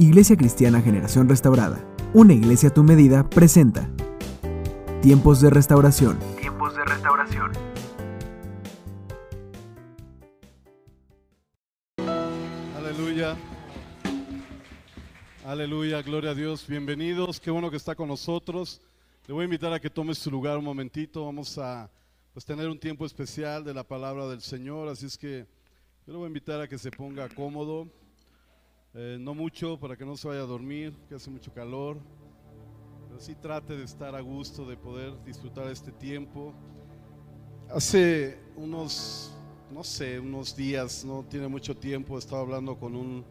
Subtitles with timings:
[0.00, 3.90] Iglesia Cristiana Generación Restaurada, una iglesia a tu medida, presenta
[5.02, 6.20] Tiempos de Restauración.
[6.38, 7.50] Tiempos de restauración.
[12.76, 13.36] Aleluya.
[15.44, 16.64] Aleluya, gloria a Dios.
[16.68, 17.40] Bienvenidos.
[17.40, 18.80] Qué bueno que está con nosotros.
[19.26, 21.24] Le voy a invitar a que tome su lugar un momentito.
[21.24, 21.90] Vamos a
[22.32, 24.86] pues, tener un tiempo especial de la palabra del Señor.
[24.86, 25.44] Así es que
[26.06, 27.88] yo le voy a invitar a que se ponga cómodo.
[28.94, 31.98] Eh, no mucho para que no se vaya a dormir, que hace mucho calor.
[33.06, 36.54] Pero sí trate de estar a gusto, de poder disfrutar este tiempo.
[37.70, 39.34] Hace unos,
[39.70, 43.24] no sé, unos días, no tiene mucho tiempo, estaba hablando con un,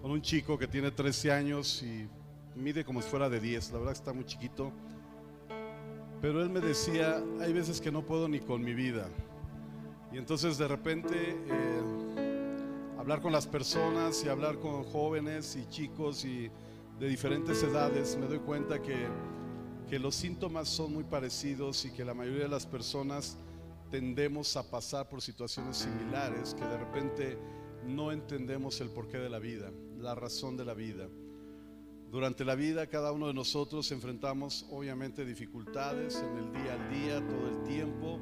[0.00, 2.08] con un chico que tiene 13 años y
[2.54, 4.72] mide como si fuera de 10, la verdad está muy chiquito.
[6.20, 9.08] Pero él me decía, hay veces que no puedo ni con mi vida.
[10.12, 12.05] Y entonces de repente eh,
[13.06, 16.50] hablar con las personas y hablar con jóvenes y chicos y
[16.98, 19.06] de diferentes edades, me doy cuenta que,
[19.88, 23.38] que los síntomas son muy parecidos y que la mayoría de las personas
[23.92, 27.38] tendemos a pasar por situaciones similares, que de repente
[27.86, 31.08] no entendemos el porqué de la vida, la razón de la vida.
[32.10, 37.24] Durante la vida cada uno de nosotros enfrentamos obviamente dificultades en el día al día,
[37.24, 38.18] todo el tiempo.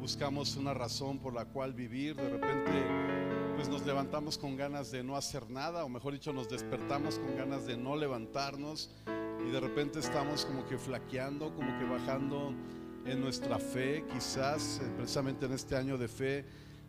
[0.00, 2.16] Buscamos una razón por la cual vivir.
[2.16, 3.31] De repente
[3.62, 7.36] pues nos levantamos con ganas de no hacer nada, o mejor dicho, nos despertamos con
[7.36, 8.90] ganas de no levantarnos
[9.46, 12.52] y de repente estamos como que flaqueando, como que bajando
[13.06, 16.44] en nuestra fe, quizás eh, precisamente en este año de fe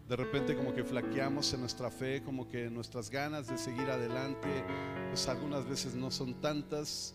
[0.09, 4.65] de repente como que flaqueamos en nuestra fe, como que nuestras ganas de seguir adelante,
[5.09, 7.13] pues algunas veces no son tantas,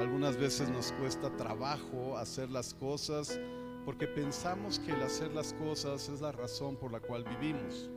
[0.00, 3.38] algunas veces nos cuesta trabajo hacer las cosas,
[3.84, 7.88] porque pensamos que el hacer las cosas es la razón por la cual vivimos.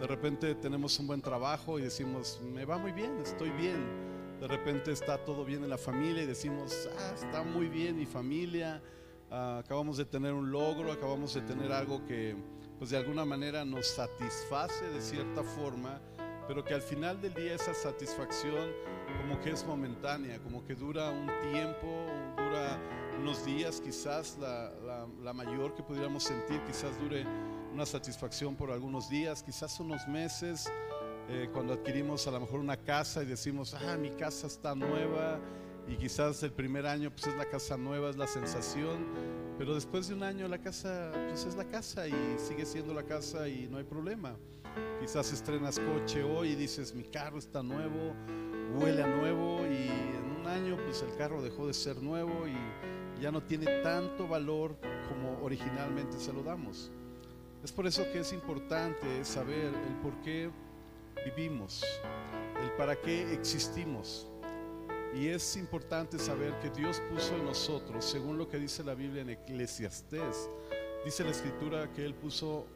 [0.00, 3.84] De repente tenemos un buen trabajo y decimos, me va muy bien, estoy bien.
[4.40, 8.06] De repente está todo bien en la familia y decimos, ah, está muy bien mi
[8.06, 8.82] familia,
[9.30, 12.34] ah, acabamos de tener un logro, acabamos de tener algo que
[12.78, 16.00] pues de alguna manera nos satisface de cierta forma,
[16.48, 18.70] pero que al final del día esa satisfacción
[19.20, 22.06] como que es momentánea, como que dura un tiempo,
[22.38, 22.80] dura
[23.20, 27.26] unos días, quizás la, la, la mayor que pudiéramos sentir, quizás dure
[27.72, 30.70] una satisfacción por algunos días, quizás unos meses,
[31.28, 35.38] eh, cuando adquirimos a lo mejor una casa y decimos, ah, mi casa está nueva,
[35.90, 39.06] y quizás el primer año pues es la casa nueva, es la sensación,
[39.58, 43.02] pero después de un año la casa pues es la casa y sigue siendo la
[43.02, 44.36] casa y no hay problema.
[45.00, 48.14] Quizás estrenas coche hoy y dices, mi carro está nuevo,
[48.78, 53.20] huele a nuevo y en un año pues el carro dejó de ser nuevo y
[53.20, 54.76] ya no tiene tanto valor
[55.08, 56.92] como originalmente se lo damos.
[57.62, 60.50] Es por eso que es importante saber el por qué
[61.26, 61.84] vivimos,
[62.62, 64.26] el para qué existimos.
[65.14, 69.22] Y es importante saber que Dios puso en nosotros, según lo que dice la Biblia
[69.22, 70.48] en Eclesiastés,
[71.04, 72.66] dice la escritura que Él puso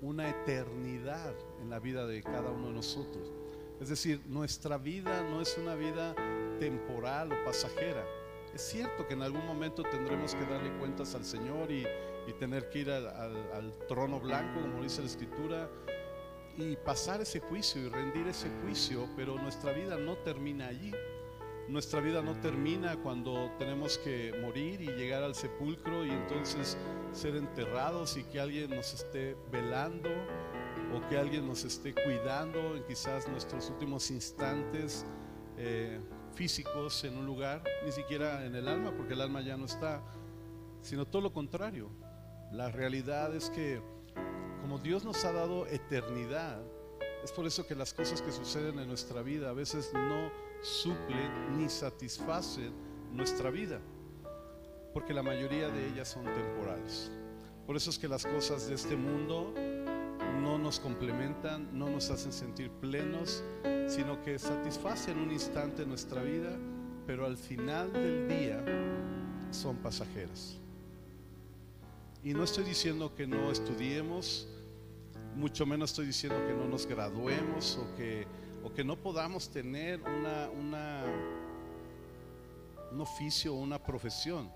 [0.00, 3.30] una eternidad en la vida de cada uno de nosotros.
[3.78, 6.14] Es decir, nuestra vida no es una vida
[6.58, 8.06] temporal o pasajera.
[8.54, 11.86] Es cierto que en algún momento tendremos que darle cuentas al Señor y,
[12.26, 15.68] y tener que ir al, al, al trono blanco, como dice la escritura,
[16.56, 20.92] y pasar ese juicio y rendir ese juicio, pero nuestra vida no termina allí.
[21.68, 26.76] Nuestra vida no termina cuando tenemos que morir y llegar al sepulcro y entonces
[27.12, 30.10] ser enterrados y que alguien nos esté velando
[30.92, 35.06] o que alguien nos esté cuidando en quizás nuestros últimos instantes
[35.56, 36.00] eh,
[36.34, 40.02] físicos en un lugar, ni siquiera en el alma, porque el alma ya no está,
[40.82, 41.88] sino todo lo contrario.
[42.52, 43.80] La realidad es que
[44.60, 46.60] como Dios nos ha dado eternidad,
[47.22, 50.30] es por eso que las cosas que suceden en nuestra vida a veces no
[50.62, 52.72] suplen ni satisfacen
[53.12, 53.80] nuestra vida,
[54.92, 57.10] porque la mayoría de ellas son temporales.
[57.66, 59.54] Por eso es que las cosas de este mundo
[60.42, 63.44] no nos complementan, no nos hacen sentir plenos,
[63.86, 66.56] sino que satisfacen un instante nuestra vida,
[67.06, 68.64] pero al final del día
[69.52, 70.60] son pasajeras.
[72.22, 74.48] Y no estoy diciendo que no estudiemos,
[75.34, 78.26] mucho menos estoy diciendo que no nos graduemos o que
[78.62, 80.48] o que no podamos tener una,
[82.92, 84.50] un oficio o una profesión,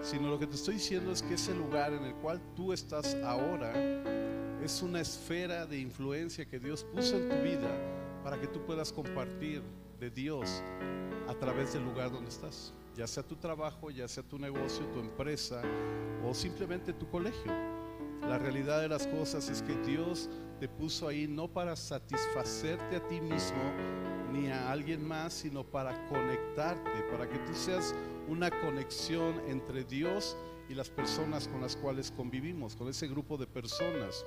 [0.00, 3.16] sino lo que te estoy diciendo es que ese lugar en el cual tú estás
[3.24, 3.72] ahora
[4.62, 7.70] es una esfera de influencia que Dios puso en tu vida
[8.22, 9.62] para que tú puedas compartir
[9.98, 10.62] de Dios
[11.28, 15.00] a través del lugar donde estás, ya sea tu trabajo, ya sea tu negocio, tu
[15.00, 15.62] empresa
[16.24, 17.52] o simplemente tu colegio.
[18.22, 20.30] La realidad de las cosas es que Dios
[20.60, 23.62] te puso ahí no para satisfacerte a ti mismo,
[24.32, 27.94] ni a alguien más, sino para conectarte, para que tú seas
[28.28, 30.36] una conexión entre Dios
[30.68, 34.24] y las personas con las cuales convivimos, con ese grupo de personas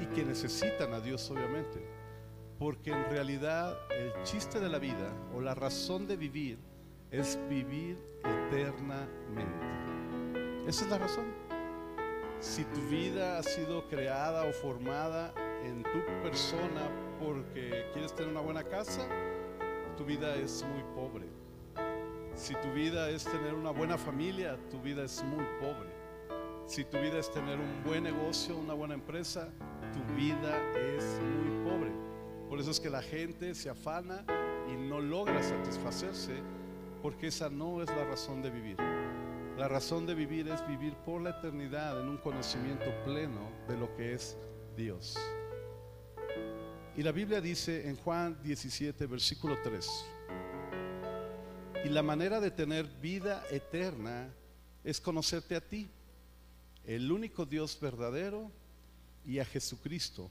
[0.00, 1.86] y que necesitan a Dios obviamente.
[2.58, 6.58] Porque en realidad el chiste de la vida o la razón de vivir
[7.12, 9.12] es vivir eternamente.
[10.66, 11.26] Esa es la razón.
[12.40, 18.40] Si tu vida ha sido creada o formada en tu persona porque quieres tener una
[18.40, 19.06] buena casa,
[19.96, 21.26] tu vida es muy pobre.
[22.34, 25.90] Si tu vida es tener una buena familia, tu vida es muy pobre.
[26.66, 29.50] Si tu vida es tener un buen negocio, una buena empresa,
[29.92, 30.56] tu vida
[30.96, 31.92] es muy pobre.
[32.48, 34.24] Por eso es que la gente se afana
[34.72, 36.40] y no logra satisfacerse
[37.02, 38.76] porque esa no es la razón de vivir.
[39.58, 43.94] La razón de vivir es vivir por la eternidad en un conocimiento pleno de lo
[43.96, 44.36] que es
[44.76, 45.18] Dios.
[46.96, 49.88] Y la Biblia dice en Juan 17, versículo 3,
[51.84, 54.32] y la manera de tener vida eterna
[54.84, 55.88] es conocerte a ti,
[56.84, 58.50] el único Dios verdadero,
[59.24, 60.30] y a Jesucristo,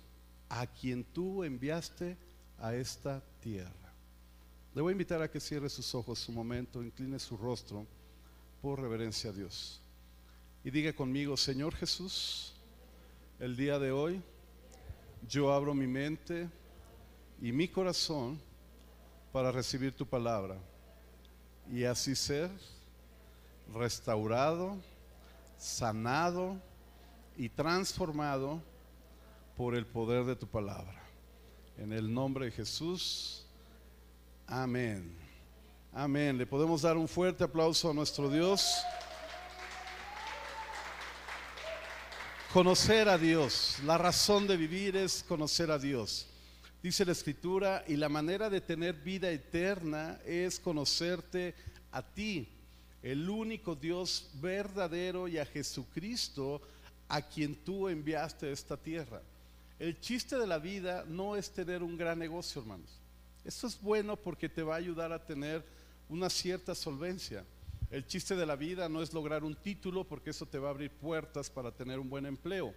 [0.49, 2.17] a quien tú enviaste
[2.57, 3.80] a esta tierra.
[4.73, 7.85] Le voy a invitar a que cierre sus ojos un momento, incline su rostro
[8.61, 9.81] por reverencia a Dios.
[10.63, 12.53] Y diga conmigo, Señor Jesús,
[13.39, 14.21] el día de hoy
[15.27, 16.49] yo abro mi mente
[17.41, 18.39] y mi corazón
[19.33, 20.57] para recibir tu palabra
[21.69, 22.49] y así ser
[23.73, 24.77] restaurado,
[25.57, 26.57] sanado
[27.35, 28.61] y transformado
[29.57, 31.03] por el poder de tu palabra.
[31.77, 33.40] En el nombre de Jesús.
[34.53, 35.09] Amén.
[35.93, 36.37] Amén.
[36.37, 38.83] Le podemos dar un fuerte aplauso a nuestro Dios.
[42.51, 43.77] Conocer a Dios.
[43.85, 46.27] La razón de vivir es conocer a Dios.
[46.83, 51.55] Dice la escritura, y la manera de tener vida eterna es conocerte
[51.93, 52.49] a ti,
[53.01, 56.61] el único Dios verdadero y a Jesucristo,
[57.07, 59.21] a quien tú enviaste a esta tierra.
[59.79, 63.00] El chiste de la vida no es tener un gran negocio, hermanos.
[63.43, 65.65] Esto es bueno porque te va a ayudar a tener
[66.09, 67.43] una cierta solvencia.
[67.89, 70.71] El chiste de la vida no es lograr un título porque eso te va a
[70.71, 72.73] abrir puertas para tener un buen empleo.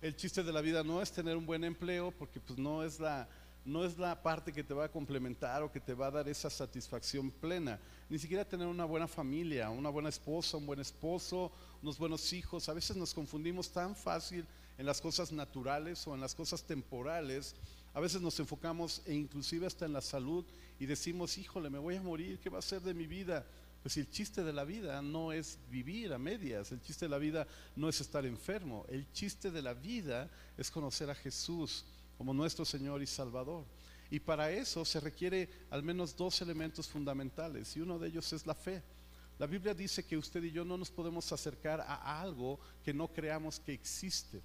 [0.00, 2.98] El chiste de la vida no es tener un buen empleo porque pues no es
[2.98, 3.28] la
[3.66, 6.28] no es la parte que te va a complementar o que te va a dar
[6.28, 7.80] esa satisfacción plena.
[8.08, 11.50] Ni siquiera tener una buena familia, una buena esposa, un buen esposo,
[11.82, 12.68] unos buenos hijos.
[12.68, 14.46] A veces nos confundimos tan fácil
[14.78, 17.56] en las cosas naturales o en las cosas temporales
[17.96, 20.44] a veces nos enfocamos e inclusive hasta en la salud
[20.78, 23.46] y decimos, híjole, me voy a morir, ¿qué va a ser de mi vida?
[23.82, 27.16] Pues el chiste de la vida no es vivir a medias, el chiste de la
[27.16, 31.86] vida no es estar enfermo, el chiste de la vida es conocer a Jesús
[32.18, 33.64] como nuestro Señor y Salvador.
[34.10, 38.46] Y para eso se requiere al menos dos elementos fundamentales y uno de ellos es
[38.46, 38.82] la fe.
[39.38, 43.08] La Biblia dice que usted y yo no nos podemos acercar a algo que no
[43.08, 44.42] creamos que existe.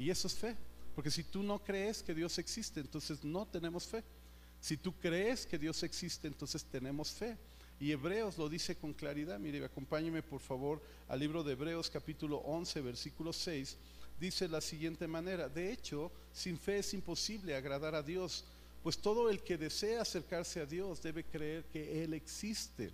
[0.00, 0.56] Y eso es fe.
[0.96, 4.02] Porque si tú no crees que Dios existe, entonces no tenemos fe.
[4.58, 7.36] Si tú crees que Dios existe, entonces tenemos fe.
[7.78, 9.38] Y Hebreos lo dice con claridad.
[9.38, 13.76] Mire, acompáñeme por favor al libro de Hebreos capítulo 11, versículo 6.
[14.18, 18.46] Dice la siguiente manera, de hecho, sin fe es imposible agradar a Dios,
[18.82, 22.90] pues todo el que desea acercarse a Dios debe creer que Él existe.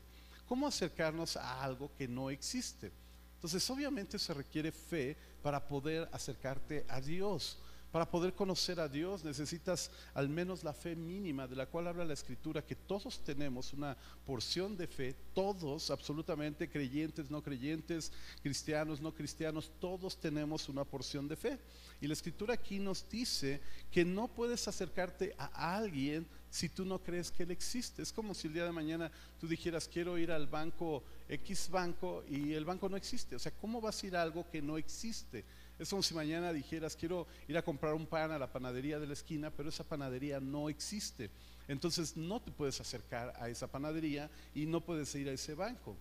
[0.48, 2.90] ¿Cómo acercarnos a algo que no existe?
[3.36, 7.58] Entonces, obviamente se requiere fe para poder acercarte a Dios.
[7.92, 12.06] Para poder conocer a Dios necesitas al menos la fe mínima de la cual habla
[12.06, 13.94] la escritura, que todos tenemos una
[14.24, 18.10] porción de fe, todos, absolutamente creyentes, no creyentes,
[18.42, 21.58] cristianos, no cristianos, todos tenemos una porción de fe.
[22.00, 26.98] Y la escritura aquí nos dice que no puedes acercarte a alguien si tú no
[26.98, 28.00] crees que Él existe.
[28.00, 32.24] Es como si el día de mañana tú dijeras, quiero ir al banco X banco
[32.26, 33.36] y el banco no existe.
[33.36, 35.44] O sea, ¿cómo vas a ir a algo que no existe?
[35.78, 39.06] Es como si mañana dijeras, quiero ir a comprar un pan a la panadería de
[39.06, 41.30] la esquina, pero esa panadería no existe.
[41.68, 45.96] Entonces no te puedes acercar a esa panadería y no puedes ir a ese banco.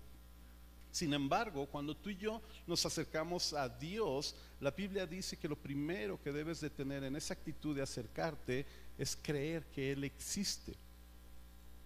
[0.91, 5.55] Sin embargo, cuando tú y yo nos acercamos a Dios, la Biblia dice que lo
[5.55, 8.65] primero que debes de tener en esa actitud de acercarte
[8.97, 10.73] es creer que Él existe.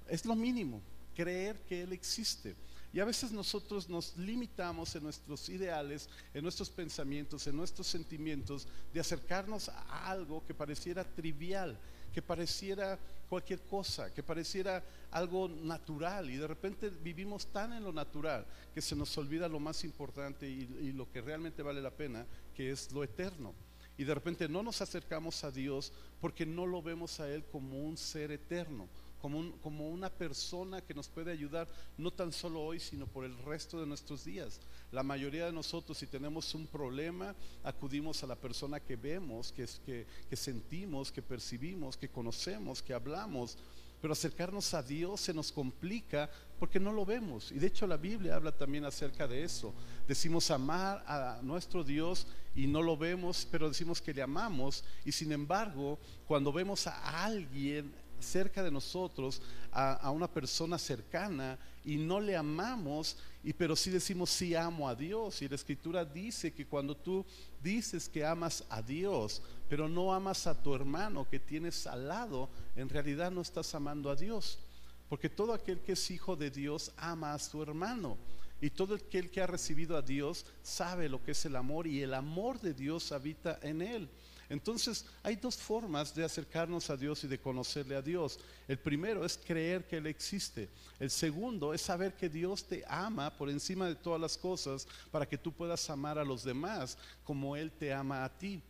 [0.07, 0.81] Es lo mínimo,
[1.15, 2.55] creer que Él existe.
[2.95, 8.69] Y a veces nosotros nos limitamos en nuestros ideales, en nuestros pensamientos, en nuestros sentimientos,
[8.93, 11.77] de acercarnos a algo que pareciera trivial,
[12.13, 12.97] que pareciera
[13.27, 16.29] cualquier cosa, que pareciera algo natural.
[16.29, 20.47] Y de repente vivimos tan en lo natural que se nos olvida lo más importante
[20.47, 22.25] y, lo que realmente vale la pena,
[22.55, 23.53] que es lo eterno.
[23.97, 27.77] Y de repente no nos acercamos a Dios porque no lo vemos a Él como
[27.77, 28.87] un ser eterno
[29.25, 31.67] como, un- como una persona que nos puede ayudar,
[31.97, 34.59] no tan solo hoy, sino por el resto de nuestros días.
[34.91, 40.05] La mayoría de nosotros, si tenemos un problema, acudimos a la persona que vemos, que
[40.35, 43.57] sentimos, que percibimos, que conocemos, que hablamos.
[43.99, 46.29] Pero acercarnos a Dios se nos complica
[46.59, 47.51] porque no lo vemos.
[47.51, 49.73] Y de hecho la Biblia habla también acerca de eso.
[50.07, 54.83] Decimos amar a nuestro Dios y no lo vemos, pero decimos que le amamos.
[55.03, 57.91] Y sin embargo, cuando vemos a alguien
[58.25, 59.41] cerca de nosotros,
[59.71, 64.95] a, una persona cercana, y no le amamos, y pero sí decimos sí amo a
[64.95, 65.41] Dios.
[65.41, 67.25] Y la escritura dice que cuando tú
[67.61, 72.49] dices que amas a Dios, pero no amas a tu hermano que tienes al lado,
[72.75, 74.59] en realidad no estás amando a Dios.
[75.07, 78.17] Porque todo aquel que es hijo de Dios ama a su hermano.
[78.61, 82.01] Y todo aquel que ha recibido a Dios sabe lo que es el amor y
[82.01, 84.09] el amor de Dios habita en él.
[84.49, 88.39] Entonces hay dos formas de acercarnos a Dios y de conocerle a Dios.
[88.67, 90.69] El primero es creer que Él existe.
[90.99, 95.27] El segundo es saber que Dios te ama por encima de todas las cosas para
[95.27, 98.61] que tú puedas amar a los demás como Él te ama a ti.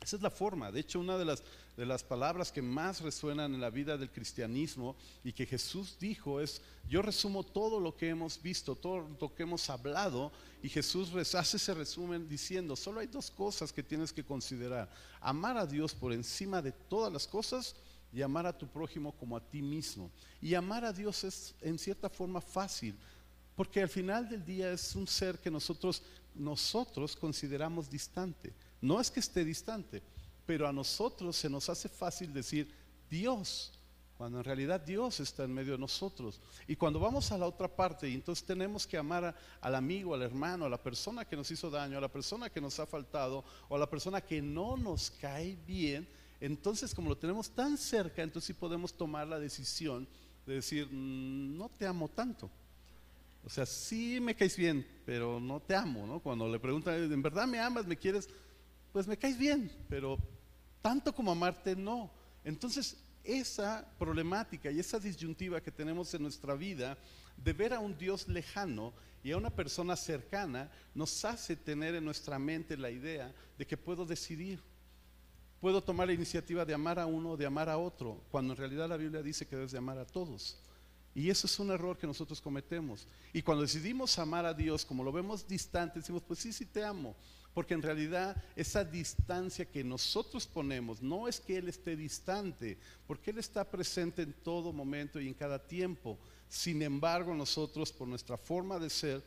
[0.00, 0.72] Esa es la forma.
[0.72, 1.42] De hecho, una de las,
[1.76, 6.40] de las palabras que más resuenan en la vida del cristianismo y que Jesús dijo
[6.40, 11.12] es, yo resumo todo lo que hemos visto, todo lo que hemos hablado, y Jesús
[11.34, 14.90] hace ese resumen diciendo, solo hay dos cosas que tienes que considerar.
[15.20, 17.76] Amar a Dios por encima de todas las cosas
[18.12, 20.10] y amar a tu prójimo como a ti mismo.
[20.40, 22.96] Y amar a Dios es en cierta forma fácil,
[23.54, 26.02] porque al final del día es un ser que nosotros,
[26.34, 28.52] nosotros consideramos distante.
[28.80, 30.02] No es que esté distante,
[30.46, 32.72] pero a nosotros se nos hace fácil decir
[33.08, 33.72] Dios,
[34.16, 36.40] cuando en realidad Dios está en medio de nosotros.
[36.66, 40.22] Y cuando vamos a la otra parte, y entonces tenemos que amar al amigo, al
[40.22, 43.44] hermano, a la persona que nos hizo daño, a la persona que nos ha faltado,
[43.68, 46.06] o a la persona que no nos cae bien,
[46.40, 50.06] entonces como lo tenemos tan cerca, entonces sí podemos tomar la decisión
[50.46, 52.50] de decir, "Mm, no te amo tanto.
[53.44, 56.20] O sea, sí me caes bien, pero no te amo, ¿no?
[56.20, 58.28] Cuando le preguntan, ¿en verdad me amas, me quieres?
[58.92, 60.18] Pues me caes bien, pero
[60.82, 62.10] tanto como amarte, no.
[62.44, 66.96] Entonces, esa problemática y esa disyuntiva que tenemos en nuestra vida
[67.36, 68.92] de ver a un Dios lejano
[69.22, 73.76] y a una persona cercana nos hace tener en nuestra mente la idea de que
[73.76, 74.60] puedo decidir.
[75.60, 78.58] Puedo tomar la iniciativa de amar a uno o de amar a otro, cuando en
[78.58, 80.58] realidad la Biblia dice que debes de amar a todos.
[81.14, 83.06] Y eso es un error que nosotros cometemos.
[83.32, 86.82] Y cuando decidimos amar a Dios, como lo vemos distante, decimos, pues sí, sí te
[86.82, 87.14] amo.
[87.54, 93.30] Porque en realidad esa distancia que nosotros ponemos no es que Él esté distante, porque
[93.30, 96.18] Él está presente en todo momento y en cada tiempo.
[96.48, 99.22] Sin embargo, nosotros por nuestra forma de ser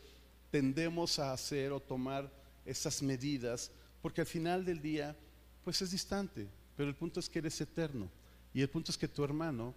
[0.50, 2.32] tendemos a hacer o tomar
[2.66, 5.16] esas medidas, porque al final del día,
[5.64, 6.48] pues es distante.
[6.76, 8.10] Pero el punto es que eres eterno.
[8.54, 9.74] Y el punto es que tu hermano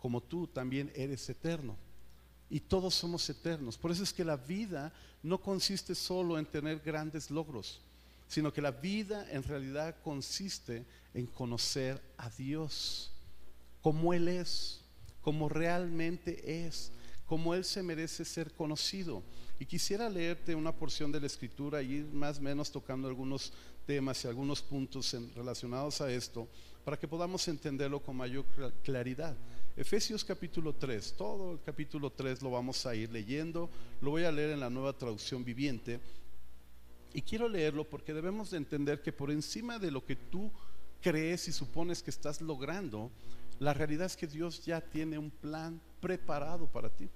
[0.00, 1.76] como tú también eres eterno.
[2.48, 3.76] Y todos somos eternos.
[3.76, 4.92] Por eso es que la vida
[5.22, 7.80] no consiste solo en tener grandes logros,
[8.30, 10.84] sino que la vida en realidad consiste
[11.14, 13.10] en conocer a Dios,
[13.82, 14.82] como Él es,
[15.20, 16.92] como realmente es,
[17.26, 19.24] como Él se merece ser conocido.
[19.58, 23.52] Y quisiera leerte una porción de la escritura y ir más o menos tocando algunos
[23.84, 26.48] temas y algunos puntos relacionados a esto
[26.84, 29.36] para que podamos entenderlo con mayor cla- claridad.
[29.76, 33.68] Efesios capítulo 3, todo el capítulo 3 lo vamos a ir leyendo,
[34.00, 36.00] lo voy a leer en la nueva traducción viviente
[37.12, 40.50] y quiero leerlo porque debemos de entender que por encima de lo que tú
[41.00, 43.10] crees y supones que estás logrando,
[43.58, 47.08] la realidad es que Dios ya tiene un plan preparado para ti.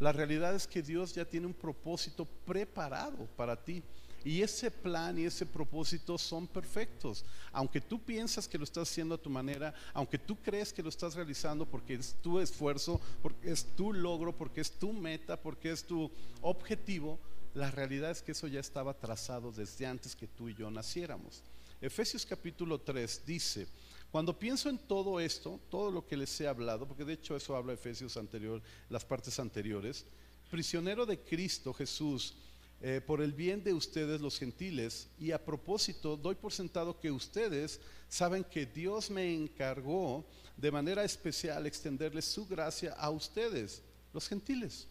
[0.00, 3.82] La realidad es que Dios ya tiene un propósito preparado para ti.
[4.24, 7.24] Y ese plan y ese propósito son perfectos.
[7.52, 10.88] Aunque tú piensas que lo estás haciendo a tu manera, aunque tú crees que lo
[10.88, 15.70] estás realizando porque es tu esfuerzo, porque es tu logro, porque es tu meta, porque
[15.70, 16.10] es tu
[16.42, 17.18] objetivo,
[17.58, 21.42] la realidad es que eso ya estaba trazado desde antes que tú y yo naciéramos.
[21.80, 23.66] Efesios capítulo 3 dice,
[24.12, 27.56] cuando pienso en todo esto, todo lo que les he hablado, porque de hecho eso
[27.56, 30.06] habla Efesios anterior, las partes anteriores,
[30.48, 32.34] prisionero de Cristo Jesús,
[32.80, 37.10] eh, por el bien de ustedes los gentiles, y a propósito doy por sentado que
[37.10, 40.24] ustedes saben que Dios me encargó
[40.56, 44.86] de manera especial extenderles su gracia a ustedes, los gentiles.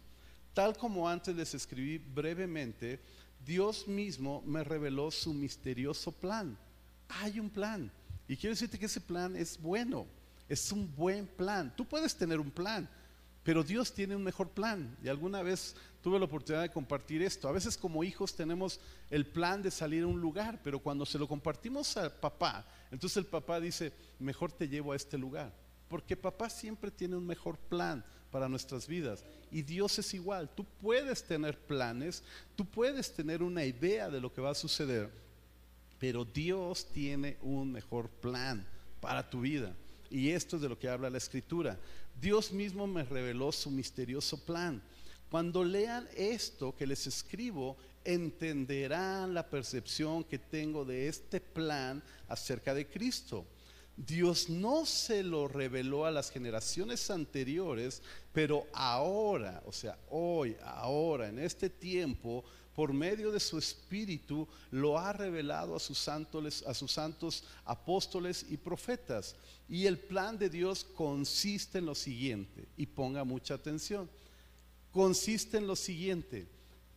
[0.58, 3.00] Tal como antes les escribí brevemente,
[3.46, 6.58] Dios mismo me reveló su misterioso plan.
[7.10, 7.92] Hay un plan.
[8.28, 10.08] Y quiero decirte que ese plan es bueno.
[10.50, 11.72] Es un buen plan.
[11.78, 12.90] Tú puedes tener un plan,
[13.44, 14.98] pero Dios tiene un mejor plan.
[15.04, 17.48] Y alguna vez tuve la oportunidad de compartir esto.
[17.48, 18.80] A veces como hijos tenemos
[19.12, 23.18] el plan de salir a un lugar, pero cuando se lo compartimos al papá, entonces
[23.18, 25.54] el papá dice, mejor te llevo a este lugar.
[25.88, 29.24] Porque papá siempre tiene un mejor plan para nuestras vidas.
[29.52, 30.50] Y Dios es igual.
[30.56, 32.24] Tú puedes tener planes,
[32.56, 35.10] tú puedes tener una idea de lo que va a suceder,
[36.00, 38.66] pero Dios tiene un mejor plan
[39.00, 39.76] para tu vida.
[40.10, 41.78] Y esto es de lo que habla la escritura.
[42.20, 44.82] Dios mismo me reveló su misterioso plan.
[45.30, 52.74] Cuando lean esto que les escribo, entenderán la percepción que tengo de este plan acerca
[52.74, 53.46] de Cristo.
[53.98, 61.30] Dios no se lo reveló a las generaciones anteriores, pero ahora, o sea, hoy, ahora,
[61.30, 66.76] en este tiempo, por medio de su espíritu, lo ha revelado a sus, santos, a
[66.76, 69.36] sus santos apóstoles y profetas.
[69.68, 74.08] Y el plan de Dios consiste en lo siguiente, y ponga mucha atención,
[74.92, 76.48] consiste en lo siguiente,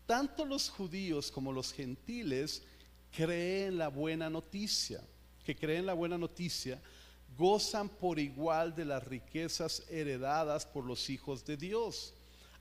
[0.04, 2.62] tanto los judíos como los gentiles
[3.11, 5.02] creen la buena noticia,
[5.50, 6.80] que creen la buena noticia,
[7.37, 12.14] gozan por igual de las riquezas heredadas por los hijos de Dios.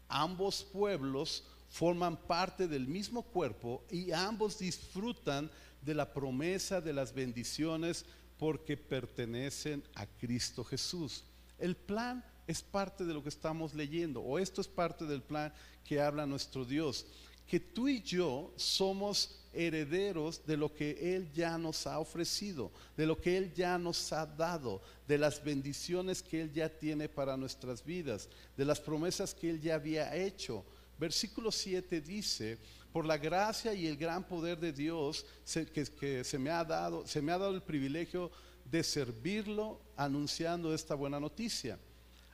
[0.07, 5.51] Ambos pueblos forman parte del mismo cuerpo y ambos disfrutan
[5.83, 8.05] de la promesa de las bendiciones
[8.39, 11.23] porque pertenecen a Cristo Jesús.
[11.59, 15.53] El plan es parte de lo que estamos leyendo, o esto es parte del plan
[15.85, 17.05] que habla nuestro Dios,
[17.45, 23.05] que tú y yo somos herederos de lo que Él ya nos ha ofrecido, de
[23.05, 27.37] lo que Él ya nos ha dado, de las bendiciones que Él ya tiene para
[27.37, 30.63] nuestras vidas, de las promesas que Él ya había hecho
[30.99, 32.57] Versículo 7 dice,
[32.91, 35.25] por la gracia y el gran poder de Dios
[35.73, 38.29] que, se, me ha dado, se me ha dado el privilegio
[38.65, 41.79] de servirlo anunciando esta buena noticia.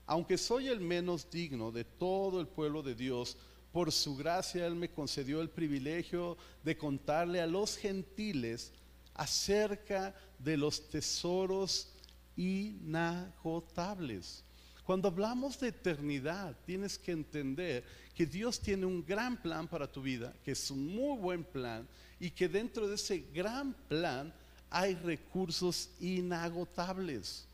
[0.08, 3.38] Aunque soy el menos digno de todo el pueblo de Dios,
[3.76, 8.72] por su gracia Él me concedió el privilegio de contarle a los gentiles
[9.14, 11.90] acerca de los tesoros
[12.38, 14.46] inagotables.
[14.86, 17.84] Cuando hablamos de eternidad, tienes que entender
[18.16, 21.86] que Dios tiene un gran plan para tu vida, que es un muy buen plan,
[22.18, 24.34] y que dentro de ese gran plan
[24.70, 27.46] hay recursos inagotables.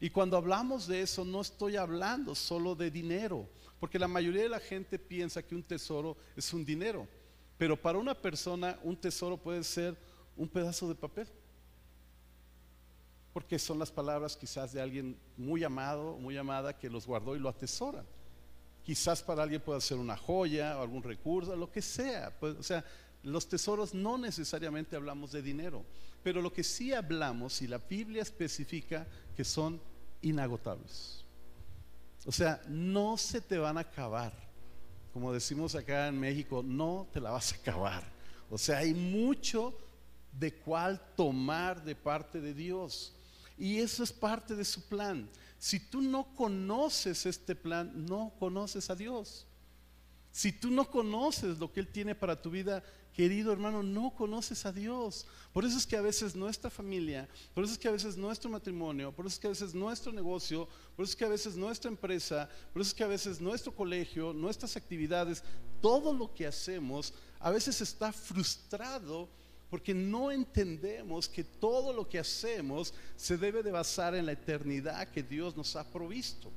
[0.00, 3.48] Y cuando hablamos de eso, no estoy hablando solo de dinero,
[3.80, 7.06] porque la mayoría de la gente piensa que un tesoro es un dinero,
[7.56, 9.96] pero para una persona un tesoro puede ser
[10.36, 11.28] un pedazo de papel,
[13.32, 17.38] porque son las palabras quizás de alguien muy amado, muy amada, que los guardó y
[17.38, 18.04] lo atesora.
[18.82, 22.36] Quizás para alguien pueda ser una joya o algún recurso, lo que sea.
[22.40, 22.84] Pues, o sea,
[23.22, 25.84] los tesoros no necesariamente hablamos de dinero,
[26.22, 29.80] pero lo que sí hablamos y la Biblia especifica que son
[30.22, 31.24] inagotables.
[32.24, 34.32] O sea, no se te van a acabar.
[35.12, 38.04] Como decimos acá en México, no te la vas a acabar.
[38.50, 39.76] O sea, hay mucho
[40.32, 43.12] de cuál tomar de parte de Dios.
[43.56, 45.28] Y eso es parte de su plan.
[45.58, 49.46] Si tú no conoces este plan, no conoces a Dios.
[50.30, 52.84] Si tú no conoces lo que Él tiene para tu vida,
[53.18, 55.26] querido hermano, no conoces a Dios.
[55.52, 58.48] Por eso es que a veces nuestra familia, por eso es que a veces nuestro
[58.48, 61.56] matrimonio, por eso es que a veces nuestro negocio, por eso es que a veces
[61.56, 65.42] nuestra empresa, por eso es que a veces nuestro colegio, nuestras actividades,
[65.82, 69.28] todo lo que hacemos, a veces está frustrado
[69.68, 75.08] porque no entendemos que todo lo que hacemos se debe de basar en la eternidad
[75.08, 76.52] que Dios nos ha provisto.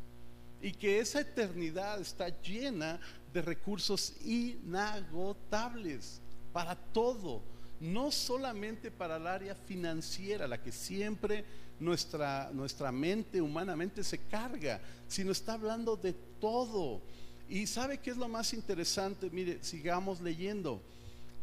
[0.61, 2.99] Y que esa eternidad está llena
[3.33, 6.21] de recursos inagotables
[6.53, 7.41] para todo,
[7.79, 11.43] no solamente para el área financiera, la que siempre
[11.79, 17.01] nuestra, nuestra mente humanamente se carga, sino está hablando de todo.
[17.49, 20.81] Y sabe qué es lo más interesante, mire, sigamos leyendo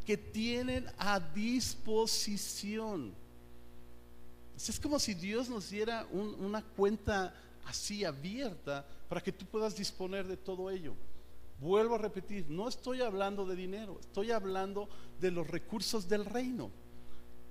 [0.07, 3.13] que tienen a disposición.
[4.57, 7.35] Es como si Dios nos diera una cuenta
[7.67, 10.95] así abierta para que tú puedas disponer de todo ello.
[11.61, 14.89] Vuelvo a repetir, no estoy hablando de dinero, estoy hablando
[15.21, 16.71] de los recursos del reino,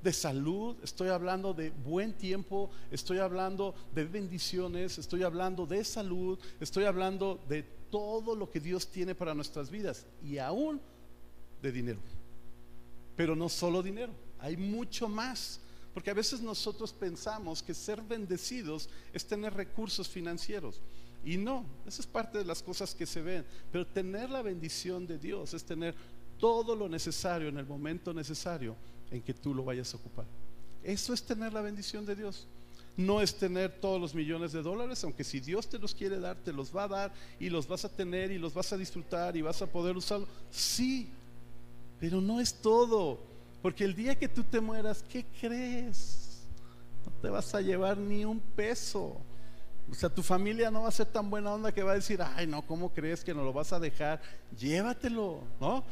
[0.02, 6.40] de salud, estoy hablando de buen tiempo, estoy hablando de bendiciones, estoy hablando de salud,
[6.60, 10.80] estoy hablando de todo lo que Dios tiene para nuestras vidas y aún
[11.62, 12.00] de dinero.
[13.18, 15.60] Pero no solo dinero, hay mucho más.
[15.94, 20.80] Porque a veces nosotros pensamos que ser bendecidos es tener recursos financieros.
[21.28, 23.46] Y no, esa es parte de las cosas que se ven.
[23.70, 25.94] Pero tener la bendición de Dios es tener
[26.40, 28.78] todo lo necesario en el momento necesario
[29.12, 30.24] en que tú lo vayas a ocupar.
[30.82, 32.48] Eso es tener la bendición de Dios.
[32.96, 36.38] No es tener todos los millones de dólares, aunque si Dios te los quiere dar,
[36.38, 39.36] te los va a dar y los vas a tener y los vas a disfrutar
[39.36, 40.30] y vas a poder usarlo.
[40.50, 41.10] Sí,
[42.00, 43.20] pero no es todo,
[43.62, 46.44] porque el día que tú te mueras, ¿qué crees?
[47.06, 49.18] No te vas a llevar ni un peso.
[49.90, 52.22] O sea, tu familia no va a ser tan buena onda que va a decir,
[52.22, 54.22] ay, no, ¿cómo crees que no lo vas a dejar?
[54.58, 55.84] Llévatelo, ¿no?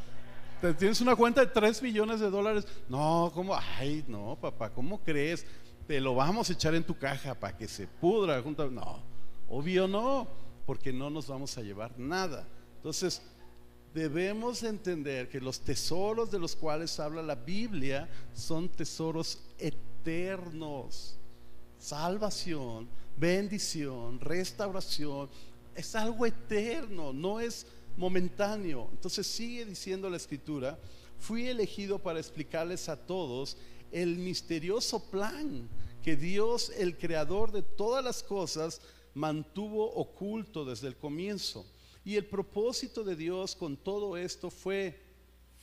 [0.78, 2.68] Tienes una cuenta de 3 millones de dólares.
[2.90, 3.56] No, ¿cómo?
[3.56, 5.46] Ay, no, papá, ¿cómo crees?
[5.88, 8.42] Te lo vamos a echar en tu caja para que se pudra.
[8.42, 9.00] No,
[9.48, 10.28] obvio no,
[10.66, 12.48] porque no nos vamos a llevar nada.
[12.78, 13.22] Entonces,
[13.94, 21.18] debemos entender que los tesoros de los cuales habla la Biblia son tesoros eternos.
[21.78, 25.30] Salvación, bendición, restauración,
[25.76, 27.66] es algo eterno, no es
[27.98, 28.90] momentáneo.
[28.92, 30.80] Entonces sigue diciendo la escritura,
[31.20, 33.58] fui elegido para explicarles a todos
[33.92, 35.70] el misterioso plan
[36.04, 38.82] que Dios, el creador de todas las cosas,
[39.14, 41.66] mantuvo oculto desde el comienzo.
[42.04, 45.06] Y el propósito de Dios con todo esto fue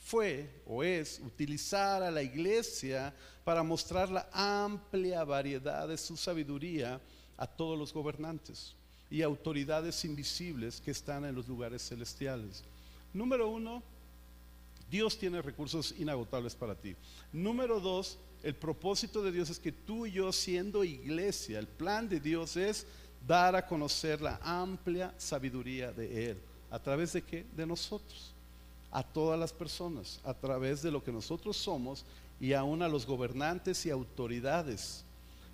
[0.03, 6.99] fue o es utilizar a la iglesia para mostrar la amplia variedad de su sabiduría
[7.37, 8.75] a todos los gobernantes
[9.09, 12.63] y autoridades invisibles que están en los lugares celestiales.
[13.13, 13.83] Número uno,
[14.89, 16.95] Dios tiene recursos inagotables para ti.
[17.31, 22.09] Número dos, el propósito de Dios es que tú y yo siendo iglesia, el plan
[22.09, 22.85] de Dios es
[23.27, 26.37] dar a conocer la amplia sabiduría de Él.
[26.69, 27.45] ¿A través de qué?
[27.55, 28.33] De nosotros.
[28.91, 32.05] A todas las personas, a través de lo que nosotros somos
[32.39, 35.05] y aún a los gobernantes y autoridades.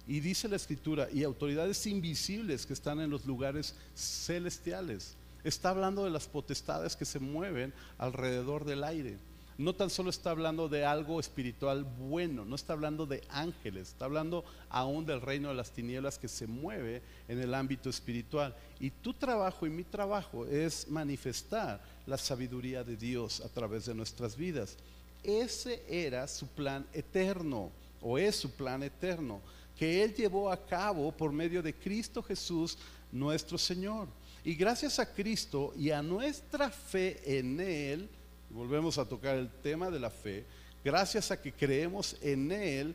[0.10, 5.15] Y dice la escritura, y autoridades invisibles que están en los lugares celestiales.
[5.45, 9.17] Está hablando de las potestades que se mueven alrededor del aire
[9.60, 14.06] no tan solo está hablando de algo espiritual bueno, no está hablando de ángeles, está
[14.06, 18.56] hablando aún del reino de las tinieblas que se mueve en el ámbito espiritual.
[18.80, 23.93] Y tu trabajo y mi trabajo es manifestar la sabiduría de Dios a través de
[23.93, 24.78] nuestras vidas.
[25.24, 27.69] Ese era su plan eterno,
[28.02, 29.41] o es su plan eterno,
[29.80, 32.78] que Él llevó a cabo por medio de Cristo Jesús,
[33.13, 34.10] nuestro Señor.
[34.44, 38.10] Y gracias a Cristo y a nuestra fe en Él,
[38.50, 40.46] volvemos a tocar el tema de la fe,
[40.84, 42.94] gracias a que creemos en Él,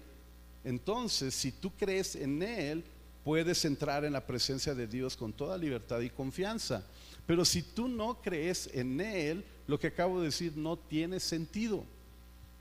[0.63, 2.85] entonces si tú crees en Él,
[3.25, 6.85] puedes entrar en la presencia de Dios con toda libertad y confianza.
[7.27, 11.87] Pero si tú no crees en Él, lo que acabo de decir no tiene sentido.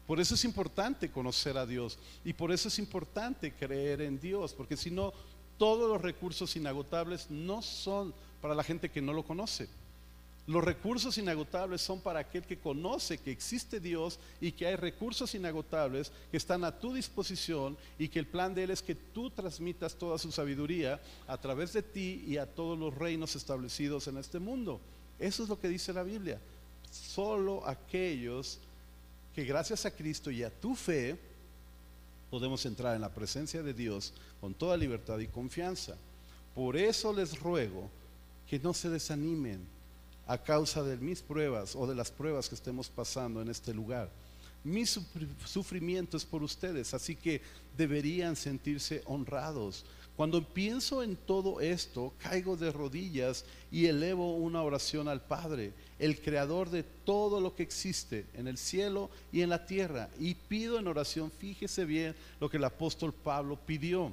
[0.07, 4.53] Por eso es importante conocer a Dios y por eso es importante creer en Dios,
[4.53, 5.13] porque si no,
[5.57, 9.69] todos los recursos inagotables no son para la gente que no lo conoce.
[10.45, 15.33] Los recursos inagotables son para aquel que conoce que existe Dios y que hay recursos
[15.35, 19.29] inagotables que están a tu disposición y que el plan de Él es que tú
[19.29, 24.17] transmitas toda su sabiduría a través de ti y a todos los reinos establecidos en
[24.17, 24.81] este mundo.
[25.17, 26.41] Eso es lo que dice la Biblia.
[26.91, 28.59] Solo aquellos
[29.33, 31.17] que gracias a Cristo y a tu fe
[32.29, 35.95] podemos entrar en la presencia de Dios con toda libertad y confianza.
[36.55, 37.89] Por eso les ruego
[38.49, 39.59] que no se desanimen
[40.27, 44.09] a causa de mis pruebas o de las pruebas que estemos pasando en este lugar.
[44.63, 47.41] Mi sufrimiento es por ustedes, así que
[47.77, 49.85] deberían sentirse honrados.
[50.15, 56.21] Cuando pienso en todo esto, caigo de rodillas y elevo una oración al Padre, el
[56.21, 60.09] creador de todo lo que existe en el cielo y en la tierra.
[60.19, 64.11] Y pido en oración, fíjese bien lo que el apóstol Pablo pidió.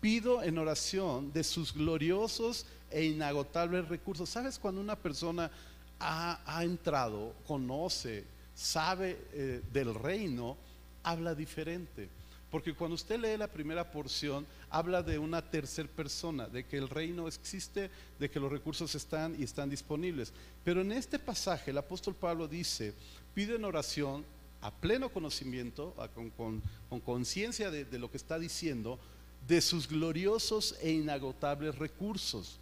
[0.00, 4.28] Pido en oración de sus gloriosos e inagotables recursos.
[4.28, 5.50] ¿Sabes cuando una persona
[5.98, 8.24] ha, entrado, conoce,
[8.54, 10.56] sabe eh, del reino,
[11.02, 12.21] habla diferente?
[12.52, 16.90] Porque cuando usted lee la primera porción, habla de una tercera persona, de que el
[16.90, 20.34] reino existe, de que los recursos están y están disponibles.
[20.62, 22.92] Pero en este pasaje el apóstol Pablo dice,
[23.34, 24.22] pide en oración
[24.60, 25.94] a pleno conocimiento,
[26.36, 29.00] con conciencia de lo que está diciendo,
[29.48, 32.58] de sus gloriosos e inagotables recursos.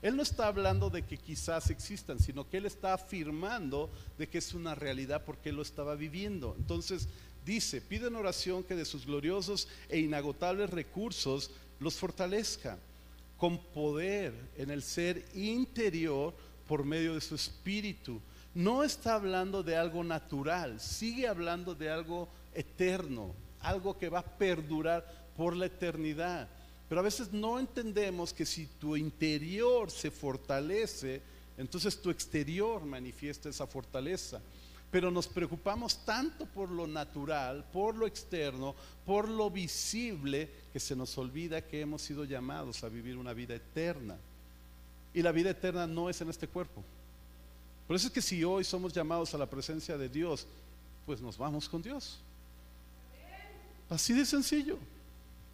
[0.00, 4.38] Él no está hablando de que quizás existan, sino que Él está afirmando de que
[4.38, 6.54] es una realidad porque Él lo estaba viviendo.
[6.58, 7.08] Entonces
[7.44, 12.78] dice, pide en oración que de sus gloriosos e inagotables recursos los fortalezca
[13.36, 16.34] con poder en el ser interior
[16.66, 18.20] por medio de su espíritu.
[18.54, 24.38] No está hablando de algo natural, sigue hablando de algo eterno, algo que va a
[24.38, 26.48] perdurar por la eternidad.
[26.88, 31.20] Pero a veces no entendemos que si tu interior se fortalece,
[31.56, 34.40] entonces tu exterior manifiesta esa fortaleza.
[34.94, 40.94] Pero nos preocupamos tanto por lo natural, por lo externo, por lo visible, que se
[40.94, 44.16] nos olvida que hemos sido llamados a vivir una vida eterna.
[45.12, 46.80] Y la vida eterna no es en este cuerpo.
[47.88, 50.46] Por eso es que si hoy somos llamados a la presencia de Dios,
[51.04, 52.20] pues nos vamos con Dios.
[53.90, 54.78] Así de sencillo.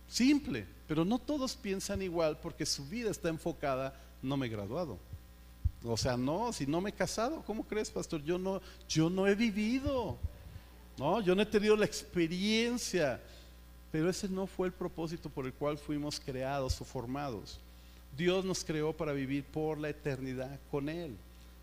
[0.07, 4.98] Simple, pero no todos piensan igual porque su vida está enfocada, no me he graduado.
[5.84, 8.22] O sea, no, si no me he casado, ¿cómo crees, pastor?
[8.22, 10.18] Yo no, yo no he vivido.
[10.98, 13.20] No, yo no he tenido la experiencia.
[13.90, 17.58] Pero ese no fue el propósito por el cual fuimos creados o formados.
[18.16, 21.16] Dios nos creó para vivir por la eternidad con Él.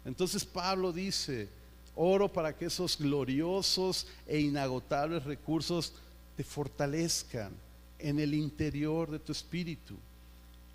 [0.04, 1.50] Entonces Pablo dice,
[1.96, 5.94] oro para que esos gloriosos e inagotables recursos
[6.36, 7.52] te fortalezcan
[8.00, 9.96] en el interior de tu espíritu.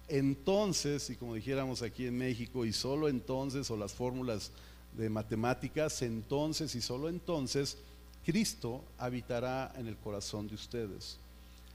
[0.08, 4.50] Entonces, y como dijéramos aquí en México, y solo entonces, o las fórmulas
[4.96, 7.78] de matemáticas, entonces y solo entonces,
[8.24, 11.18] Cristo habitará en el corazón de ustedes,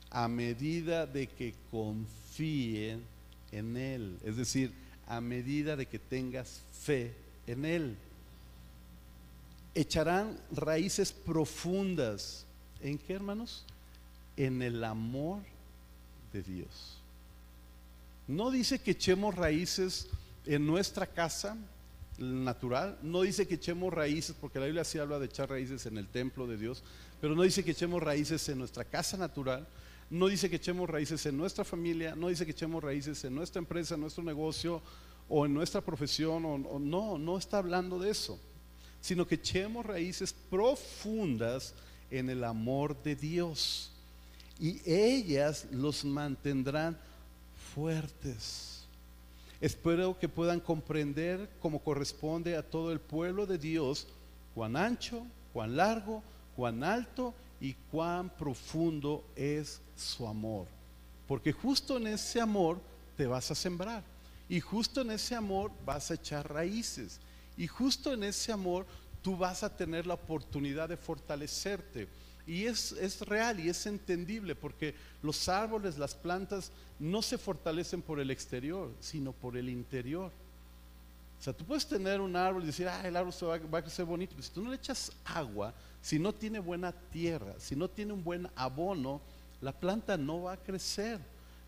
[0.10, 3.04] a medida de que confíen
[3.52, 4.72] en Él, es decir,
[5.08, 7.13] a medida de que tengas fe
[7.48, 7.98] en Él.
[9.74, 12.46] Echarán raíces profundas.
[12.82, 13.66] ¿En qué, hermanos?
[14.38, 15.42] en el amor
[16.32, 16.97] de Dios.
[18.28, 20.08] No dice que echemos raíces
[20.46, 21.58] en nuestra casa
[22.18, 25.98] natural, no dice que echemos raíces, porque la Biblia sí habla de echar raíces en
[25.98, 26.84] el templo de Dios,
[27.22, 29.68] pero no dice que echemos raíces en nuestra casa natural,
[30.10, 33.60] no dice que echemos raíces en nuestra familia, no dice que echemos raíces en nuestra
[33.60, 34.82] empresa, en nuestro negocio
[35.30, 38.40] o en nuestra profesión, o, no, no está hablando de eso,
[39.02, 41.74] sino que echemos raíces profundas
[42.10, 43.92] en el amor de Dios
[44.60, 46.98] y ellas los mantendrán
[47.78, 48.88] fuertes.
[49.62, 54.08] Espero que puedan comprender como corresponde a todo el pueblo de Dios
[54.56, 56.24] cuán ancho, cuán largo,
[56.56, 60.66] cuán alto y cuán profundo es su amor.
[61.28, 62.82] Porque justo en ese amor
[63.16, 64.04] te vas a sembrar.
[64.50, 67.20] Y justo en ese amor vas a echar raíces.
[67.58, 68.88] Y justo en ese amor
[69.22, 72.08] tú vas a tener la oportunidad de fortalecerte.
[72.48, 78.20] Y es, real y es entendible porque los árboles, las plantas, no se fortalecen por
[78.20, 80.32] el exterior, sino por el interior.
[81.40, 83.80] O sea, tú puedes tener un árbol y decir, ah, el árbol se va, va,
[83.80, 87.54] a crecer bonito, pero si tú no le echas agua, si no tiene buena tierra,
[87.60, 89.22] si no tiene un buen abono,
[89.62, 91.20] la planta no va a crecer,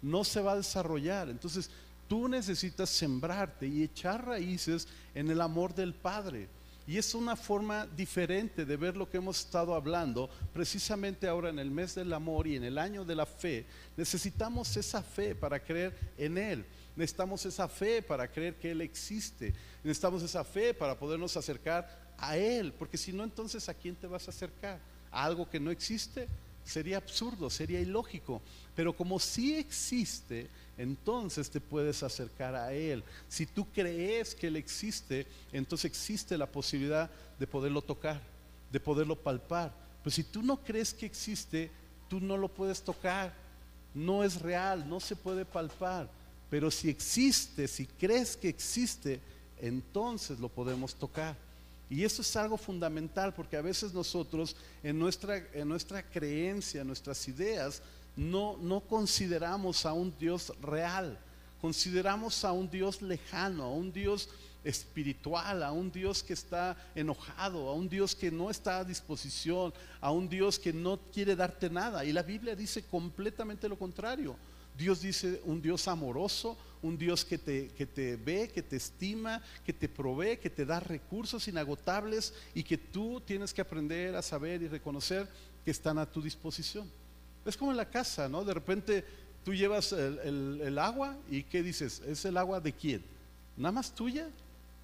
[0.02, 1.30] no se va a desarrollar.
[1.30, 1.70] Entonces,
[2.08, 6.48] tú necesitas sembrarte y echar raíces en el amor del Padre.
[6.90, 11.60] Y es una forma diferente de ver lo que hemos estado hablando precisamente ahora en
[11.60, 13.68] el mes del amor y en el año de la fe.
[13.96, 16.66] Necesitamos esa fe para creer en Él.
[16.96, 19.54] Necesitamos esa fe para creer que Él existe.
[19.84, 22.74] Necesitamos esa fe para podernos acercar a Él.
[22.74, 24.80] Porque si no, entonces ¿a quién te vas a acercar?
[25.12, 26.28] ¿A algo que no existe?
[26.66, 28.42] Sería absurdo, sería ilógico.
[28.80, 33.04] Pero como sí existe, entonces te puedes acercar a Él.
[33.28, 38.22] Si tú crees que Él existe, entonces existe la posibilidad de poderlo tocar,
[38.72, 39.74] de poderlo palpar.
[40.02, 41.70] Pero si tú no crees que existe,
[42.08, 43.34] tú no lo puedes tocar.
[43.94, 46.10] No es real, no se puede palpar.
[46.50, 49.20] Pero si existe, si crees que existe,
[49.58, 51.36] entonces lo podemos tocar.
[51.90, 56.88] Y eso es algo fundamental porque a veces nosotros en nuestra, en nuestra creencia, en
[56.88, 57.82] nuestras ideas,
[58.16, 61.18] no, consideramos a un Dios real,
[61.62, 64.30] consideramos a un Dios lejano, a un Dios
[64.64, 69.74] espiritual, a un Dios que está enojado, a un Dios que no está a disposición,
[70.02, 72.04] a un Dios que no quiere darte nada.
[72.04, 74.36] Y la Biblia dice completamente lo contrario.
[74.78, 79.42] Dios dice un Dios amoroso, un Dios que te, que te ve, que te estima,
[79.66, 84.22] que te provee, que te da recursos inagotables y que tú tienes que aprender a
[84.22, 85.28] saber y reconocer
[85.66, 86.90] que están a tu disposición.
[87.50, 88.46] Es como en la casa, ¿no?
[88.46, 89.04] De repente
[89.44, 92.02] tú llevas el, agua y ¿qué dices?
[92.06, 93.04] ¿Es el agua de quién?
[93.58, 94.30] ¿Nada más tuya?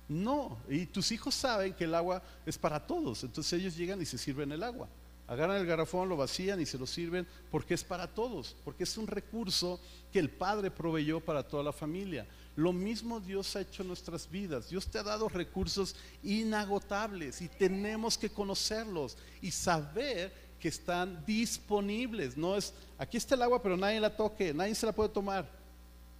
[0.07, 4.05] No, y tus hijos saben que el agua es para todos, entonces ellos llegan y
[4.05, 4.87] se sirven el agua.
[5.27, 8.95] Agarran el garrafón, lo vacían y se lo sirven porque es para todos, porque es
[8.95, 9.79] un recurso
[10.11, 12.27] que el Padre proveyó para toda la familia.
[12.55, 14.69] Lo mismo Dios ha hecho en nuestras vidas.
[14.69, 22.35] Dios te ha dado recursos inagotables y tenemos que conocerlos y saber que están disponibles.
[22.35, 25.47] No es, aquí está el agua, pero nadie la toque, nadie se la puede tomar,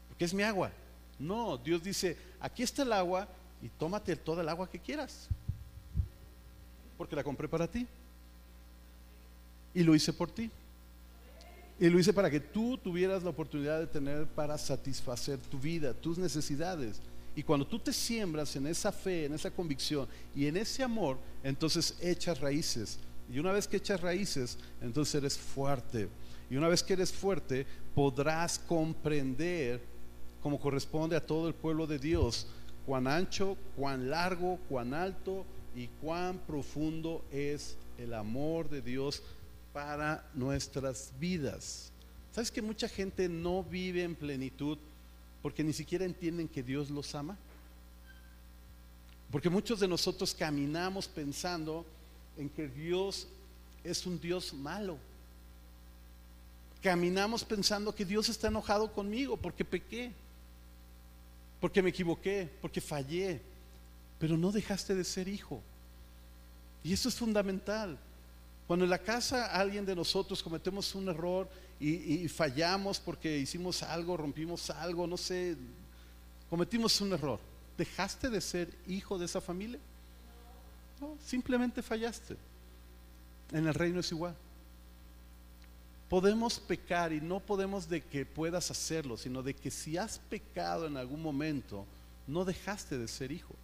[0.08, 0.72] porque es mi agua.
[1.18, 3.28] No, Dios dice, aquí está el agua
[3.60, 5.30] y tómate toda el agua que quieras,
[6.96, 7.88] porque la compré para ti.
[9.74, 10.52] Y lo hice por ti.
[11.80, 15.92] Y lo hice para que tú tuvieras la oportunidad de tener para satisfacer tu vida,
[15.92, 17.02] tus necesidades.
[17.36, 21.18] Y cuando tú te siembras en esa fe, en esa convicción y en ese amor,
[21.44, 23.00] entonces echas raíces
[23.32, 26.10] y una vez que echas raíces, entonces eres fuerte.
[26.50, 29.82] Y una vez que eres fuerte, podrás comprender,
[30.42, 32.48] como corresponde a todo el pueblo de Dios,
[32.86, 39.24] cuán ancho, cuán largo, cuán alto y cuán profundo es el amor de Dios
[39.74, 41.92] para nuestras vidas.
[42.32, 44.78] ¿Sabes que mucha gente no vive en plenitud
[45.42, 47.38] porque ni siquiera entienden que Dios los ama?
[49.32, 51.86] Porque muchos de nosotros caminamos pensando
[52.38, 53.28] en que Dios
[53.84, 54.98] es un Dios malo.
[56.82, 60.12] Caminamos pensando que Dios está enojado conmigo porque pequé,
[61.60, 63.42] porque me equivoqué, porque fallé,
[64.20, 65.62] pero no dejaste de ser hijo.
[66.84, 67.98] Y eso es fundamental.
[68.68, 74.18] Cuando en la casa alguien de nosotros cometemos un error y, fallamos porque hicimos algo,
[74.18, 75.56] rompimos algo, no sé,
[76.50, 77.40] cometimos un error,
[77.78, 79.80] ¿dejaste de ser hijo de esa familia?
[81.24, 82.38] Simplemente fallaste.
[83.52, 84.36] En el reino es igual.
[86.10, 90.88] Podemos pecar y no podemos de que puedas hacerlo, sino de que si has pecado
[90.88, 91.86] en algún momento,
[92.28, 93.56] no dejaste de ser hijo.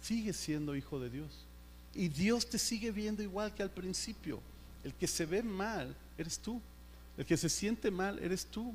[0.00, 1.46] Sigues siendo hijo de Dios.
[1.94, 4.40] Y Dios te sigue viendo igual que al principio.
[4.82, 6.60] El que se ve mal, eres tú.
[7.16, 8.74] El que se siente mal, eres tú.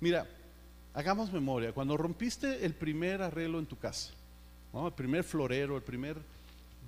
[0.00, 0.26] Mira,
[0.92, 1.72] hagamos memoria.
[1.72, 4.10] Cuando rompiste el primer arreglo en tu casa,
[4.74, 6.16] el primer florero, el primer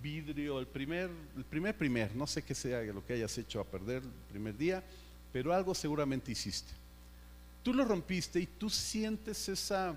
[0.03, 3.65] vidrio, el primer, el primer primer, no sé qué sea lo que hayas hecho a
[3.65, 4.83] perder el primer día,
[5.33, 6.73] pero algo seguramente hiciste.
[7.63, 9.97] Tú lo rompiste y tú sientes esa,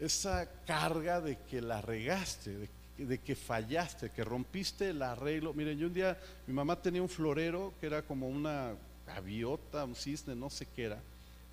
[0.00, 5.54] esa carga de que la regaste, de, que fallaste, que rompiste el arreglo.
[5.54, 8.74] Miren, yo un día, mi mamá tenía un florero que era como una
[9.06, 11.00] gaviota, un cisne, no sé qué era,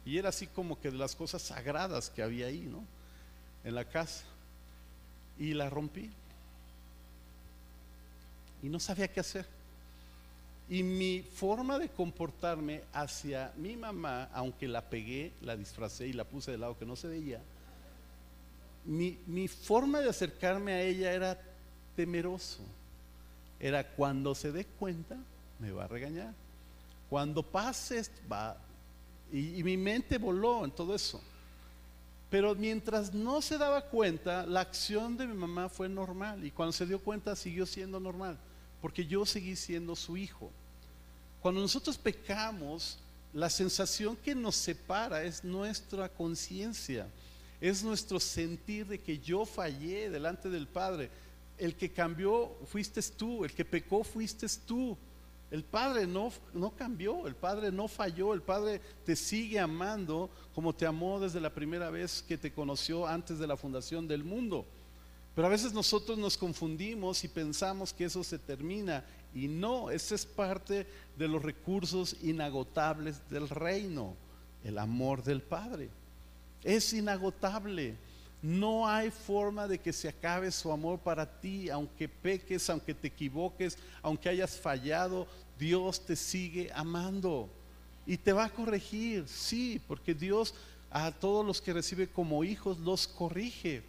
[0.06, 2.84] y era así como que de las cosas sagradas que había ahí, ¿no?
[3.64, 4.24] En la casa.
[5.38, 6.10] Y la rompí
[8.62, 9.46] y no sabía qué hacer.
[10.70, 16.26] Y mi forma de comportarme hacia mi mamá, aunque la pegué, la disfracé y la
[16.26, 17.42] puse de lado que no se veía,
[18.86, 21.40] mi, mi forma de acercarme a ella era
[21.96, 22.60] temeroso.
[23.60, 25.18] Era cuando se dé cuenta,
[25.58, 26.34] me va a regañar.
[27.10, 28.56] Cuando pase, va.
[29.32, 31.22] Y mi mente voló en todo eso.
[32.30, 36.46] Pero mientras no se daba cuenta, la acción de mi mamá fue normal.
[36.46, 38.38] Y cuando se dio cuenta, siguió siendo normal
[38.82, 40.52] porque yo seguí siendo su hijo.
[41.42, 42.98] Cuando nosotros pecamos,
[43.34, 47.08] la sensación que nos separa es nuestra conciencia,
[47.62, 51.10] es nuestro sentir de que yo fallé delante del Padre.
[51.58, 54.98] El que cambió fuiste tú, el que pecó fuiste tú.
[55.52, 60.74] El Padre no, no cambió, el Padre no falló, el Padre te sigue amando como
[60.74, 64.66] te amó desde la primera vez que te conoció antes de la fundación del mundo.
[65.40, 70.16] Pero a veces nosotros nos confundimos y pensamos que eso se termina y no, ese
[70.16, 70.86] es parte
[71.18, 74.18] de los recursos inagotables del reino,
[74.66, 75.88] el amor del Padre.
[76.62, 77.96] Es inagotable.
[78.42, 83.08] No hay forma de que se acabe su amor para ti, aunque peques, aunque te
[83.08, 85.26] equivoques, aunque hayas fallado,
[85.58, 87.50] Dios te sigue amando
[88.06, 90.54] y te va a corregir, sí, porque Dios
[90.92, 93.84] a todos los que recibe como hijos los corrige.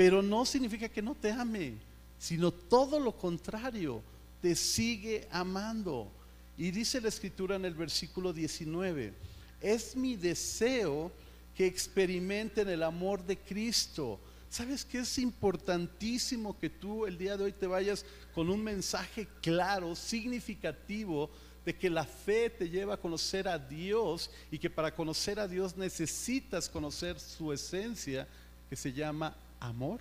[0.00, 1.74] Pero no significa que no te ame,
[2.18, 4.02] sino todo lo contrario,
[4.40, 6.10] te sigue amando.
[6.56, 9.12] Y dice la escritura en el versículo 19,
[9.60, 11.12] es mi deseo
[11.54, 14.18] que experimenten el amor de Cristo.
[14.48, 19.28] ¿Sabes que es importantísimo que tú el día de hoy te vayas con un mensaje
[19.42, 21.28] claro, significativo,
[21.62, 25.46] de que la fe te lleva a conocer a Dios y que para conocer a
[25.46, 28.26] Dios necesitas conocer su esencia
[28.70, 30.00] que se llama amor?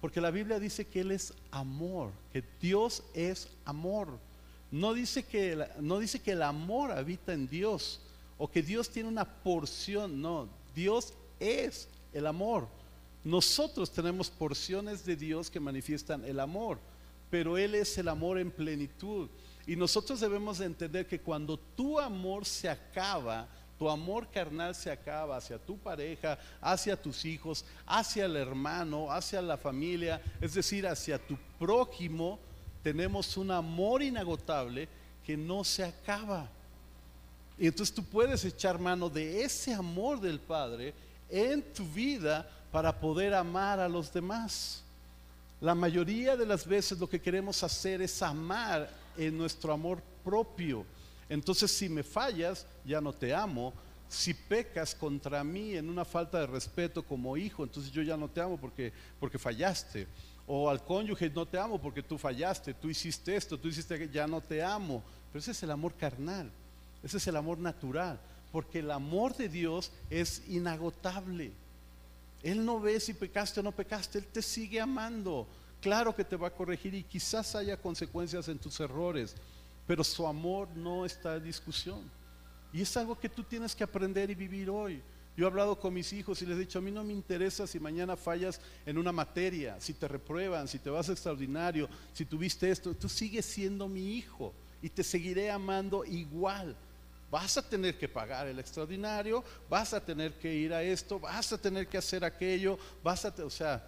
[0.00, 4.08] Porque la Biblia dice que Él es amor, que Dios es amor.
[4.70, 8.00] No dice que, no dice que el amor habita en Dios
[8.38, 12.68] o que Dios tiene una porción, no, Dios es el amor.
[13.24, 16.78] Nosotros tenemos porciones de Dios que manifiestan el amor,
[17.30, 19.28] pero Él es el amor en plenitud.
[19.66, 24.90] Y nosotros debemos de entender que cuando tu amor se acaba, tu amor carnal se
[24.90, 30.86] acaba hacia tu pareja, hacia tus hijos, hacia el hermano, hacia la familia, es decir,
[30.86, 32.38] hacia tu prójimo.
[32.82, 34.88] Tenemos un amor inagotable
[35.24, 36.48] que no se acaba.
[37.58, 40.94] Y entonces tú puedes echar mano de ese amor del Padre
[41.28, 44.82] en tu vida para poder amar a los demás.
[45.60, 50.84] La mayoría de las veces lo que queremos hacer es amar en nuestro amor propio
[51.28, 53.72] entonces si me fallas, ya no te amo.
[54.08, 58.28] Si pecas contra mí en una falta de respeto como hijo, entonces yo ya no
[58.28, 60.06] te amo porque, porque fallaste.
[60.46, 64.08] O al cónyuge no te amo porque tú fallaste, tú hiciste esto, tú hiciste que
[64.08, 65.02] ya no te amo.
[65.32, 66.50] Pero ese es el amor carnal,
[67.02, 68.20] ese es el amor natural,
[68.52, 71.52] porque el amor de Dios es inagotable.
[72.44, 75.48] Él no ve si pecaste o no pecaste, Él te sigue amando.
[75.80, 79.34] Claro que te va a corregir y quizás haya consecuencias en tus errores
[79.86, 82.10] pero su amor no está en discusión.
[82.72, 85.02] Y es algo que tú tienes que aprender y vivir hoy.
[85.36, 87.66] Yo he hablado con mis hijos y les he dicho, a mí no me interesa
[87.66, 92.70] si mañana fallas en una materia, si te reprueban, si te vas extraordinario, si tuviste
[92.70, 96.74] esto, tú sigues siendo mi hijo y te seguiré amando igual.
[97.30, 101.52] Vas a tener que pagar el extraordinario, vas a tener que ir a esto, vas
[101.52, 103.84] a tener que hacer aquello, vas a, o sea,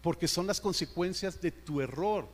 [0.00, 2.28] porque son las consecuencias de tu error.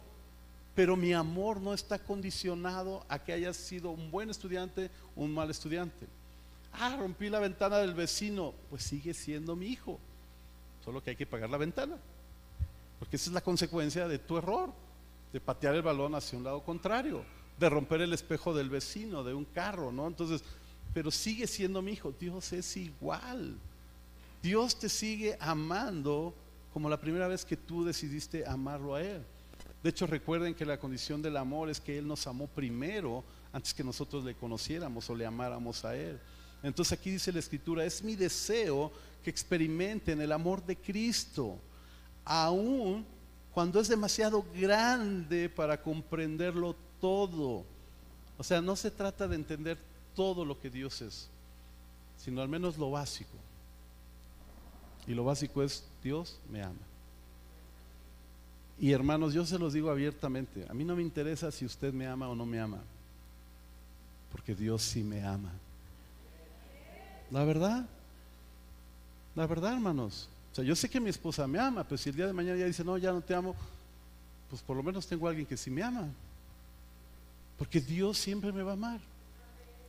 [0.75, 5.35] Pero mi amor no está condicionado a que hayas sido un buen estudiante o un
[5.35, 6.07] mal estudiante.
[6.73, 10.01] Ah, rompí la ventana del vecino, pues sigue siendo mi hijo.
[10.85, 11.97] Solo que hay que pagar la ventana.
[12.99, 14.73] Porque esa es la consecuencia de tu error,
[15.33, 17.25] de patear el balón hacia un lado contrario,
[17.59, 20.07] de romper el espejo del vecino, de un carro, ¿no?
[20.07, 20.43] Entonces,
[20.95, 22.15] pero sigue siendo mi hijo.
[22.19, 23.59] Dios es igual.
[24.43, 26.35] Dios te sigue amando
[26.73, 29.23] como la primera vez que tú decidiste amarlo a Él.
[29.83, 33.75] De hecho, recuerden que la condición del amor es que Él nos amó primero antes
[33.75, 36.21] que nosotros le conociéramos o le amáramos a Él.
[36.63, 38.93] Entonces aquí dice la escritura, es mi deseo
[39.25, 41.59] que experimenten el amor de Cristo,
[42.25, 43.05] aun
[43.53, 47.65] cuando es demasiado grande para comprenderlo todo.
[48.39, 49.79] O sea, no se trata de entender
[50.15, 51.29] todo lo que Dios es,
[52.17, 53.37] sino al menos lo básico.
[55.07, 56.92] Y lo básico es, Dios me ama.
[58.83, 62.05] Y hermanos, yo se los digo abiertamente, a mí no me interesa si usted me
[62.05, 62.81] ama o no me ama,
[64.33, 65.53] porque Dios sí me ama.
[67.31, 67.87] La verdad,
[69.37, 70.29] la verdad, hermanos.
[70.51, 72.57] O sea, yo sé que mi esposa me ama, pero si el día de mañana
[72.57, 73.55] ella dice, no, ya no te amo,
[74.51, 76.09] pues por lo menos tengo a alguien que sí me ama.
[77.59, 79.01] Porque Dios siempre me va a amar.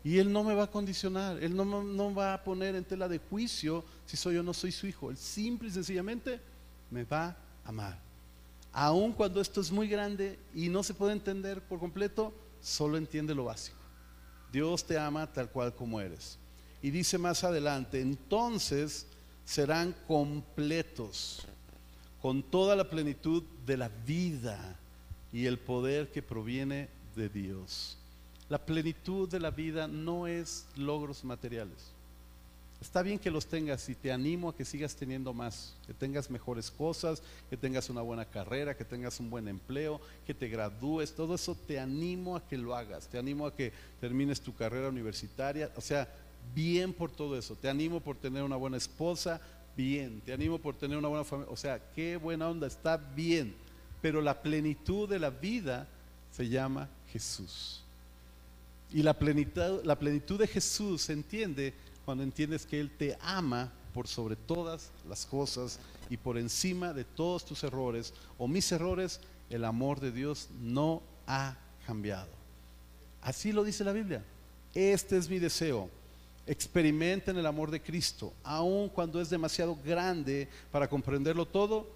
[0.04, 3.08] Y Él no me va a condicionar, Él no, no va a poner en tela
[3.08, 5.10] de juicio si soy o no soy su hijo.
[5.10, 6.40] Él simple y sencillamente
[6.92, 7.36] me va a
[7.66, 8.03] amar.
[8.74, 13.36] Aun cuando esto es muy grande y no se puede entender por completo, solo entiende
[13.36, 13.78] lo básico.
[14.52, 16.40] Dios te ama tal cual como eres.
[16.82, 19.06] Y dice más adelante, entonces
[19.46, 21.46] serán completos
[22.22, 24.80] con toda la plenitud de la vida
[25.32, 27.98] y el poder que proviene de Dios.
[28.50, 31.92] La plenitud de la vida no es logros materiales.
[32.84, 36.30] Está bien que los tengas y te animo a que sigas teniendo más, que tengas
[36.30, 41.14] mejores cosas, que tengas una buena carrera, que tengas un buen empleo, que te gradúes,
[41.16, 43.72] todo eso te animo a que lo hagas, te animo a que
[44.02, 46.10] termines tu carrera universitaria, o sea,
[46.54, 47.56] bien por todo eso.
[47.56, 49.40] Te animo por tener una buena esposa,
[49.78, 50.20] bien.
[50.20, 51.54] Te animo por tener una buena familia.
[51.54, 53.56] O sea, qué buena onda, está bien.
[54.02, 55.88] Pero la plenitud de la vida
[56.34, 57.82] se llama Jesús.
[58.92, 61.74] Y la plenitud, la plenitud de Jesús se entiende
[62.06, 65.80] cuando entiendes que Él te ama por sobre todas las cosas
[66.10, 71.02] y por encima de todos tus errores o mis errores, el amor de Dios no
[71.28, 72.30] ha cambiado.
[73.22, 74.24] Así lo dice la Biblia.
[74.74, 75.90] Este es mi deseo
[76.46, 81.88] experimenten el amor de Cristo, aun cuando es demasiado grande para comprenderlo todo,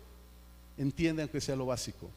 [0.78, 2.10] entiendan que sea lo básico,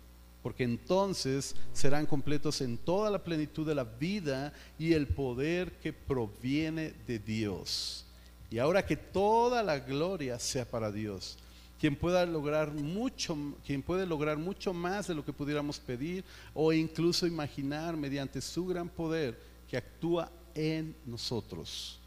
[0.43, 5.93] porque entonces serán completos en toda la plenitud de la vida y el poder que
[5.93, 8.07] proviene de Dios.
[8.51, 11.38] Y ahora que toda la gloria sea para Dios,
[11.78, 16.72] quien pueda lograr mucho, quien puede lograr mucho más de lo que pudiéramos pedir o
[16.72, 19.38] incluso imaginar mediante su gran poder
[19.68, 21.99] que actúa en nosotros.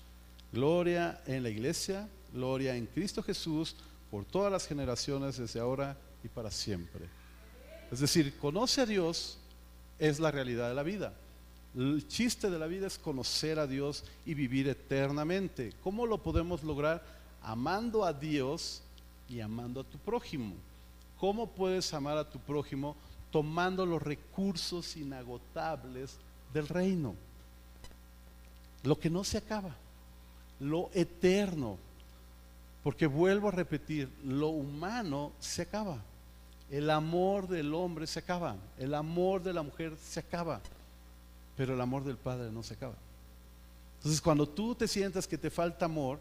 [0.51, 3.75] Gloria en la iglesia, gloria en Cristo Jesús
[4.11, 7.22] por todas las generaciones desde ahora y para siempre.
[7.93, 9.37] Es decir, conoce a Dios
[9.99, 11.13] es la realidad de la vida.
[11.75, 15.73] El chiste de la vida es conocer a Dios y vivir eternamente.
[15.83, 17.03] ¿Cómo lo podemos lograr?
[17.43, 18.81] Amando a Dios
[19.29, 20.55] y amando a tu prójimo.
[21.19, 22.95] ¿Cómo puedes amar a tu prójimo
[23.31, 26.17] tomando los recursos inagotables
[26.51, 27.13] del reino?
[28.81, 29.75] Lo que no se acaba
[30.59, 31.77] lo eterno.
[32.81, 36.03] Porque vuelvo a repetir, lo humano se acaba.
[36.73, 38.55] El amor del hombre se acaba.
[38.79, 40.59] El amor de la mujer se acaba.
[41.55, 42.95] Pero el amor del Padre no se acaba.
[43.97, 46.17] Entonces cuando tú te sientas que te falta amor,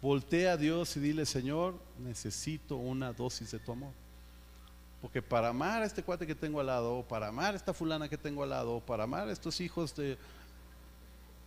[0.00, 3.90] voltea a Dios y dile, Señor, necesito una dosis de tu amor.
[5.02, 8.08] Porque para amar a este cuate que tengo al lado, para amar a esta fulana
[8.08, 10.16] que tengo al lado, para amar a estos hijos de,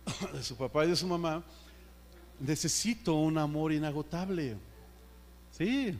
[0.34, 1.42] de su papá y de su mamá,
[2.38, 4.58] necesito un amor inagotable.
[5.50, 5.98] Sí,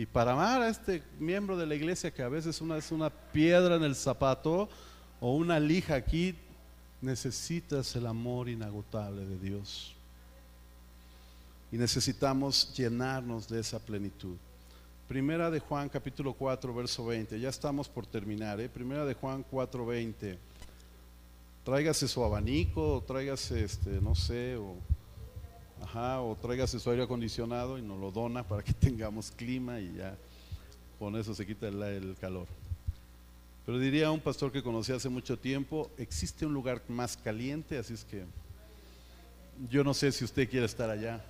[0.00, 3.10] y para amar a este miembro de la iglesia que a veces una es una
[3.10, 4.66] piedra en el zapato
[5.20, 6.34] o una lija aquí,
[7.02, 9.94] necesitas el amor inagotable de Dios.
[11.70, 14.36] Y necesitamos llenarnos de esa plenitud.
[15.06, 17.38] Primera de Juan capítulo 4, verso 20.
[17.38, 18.58] Ya estamos por terminar.
[18.58, 18.70] ¿eh?
[18.70, 20.38] Primera de Juan 4, 20.
[21.62, 24.76] tráigase su abanico, o tráigase, este, no sé, o,
[25.82, 29.94] ajá, o tráigase su aire acondicionado y nos lo dona para que tengamos clima y
[29.94, 30.16] ya
[30.98, 32.46] con eso se quita el, el calor.
[33.66, 37.94] Pero diría un pastor que conocí hace mucho tiempo, existe un lugar más caliente, así
[37.94, 38.24] es que
[39.68, 41.22] yo no sé si usted quiere estar allá.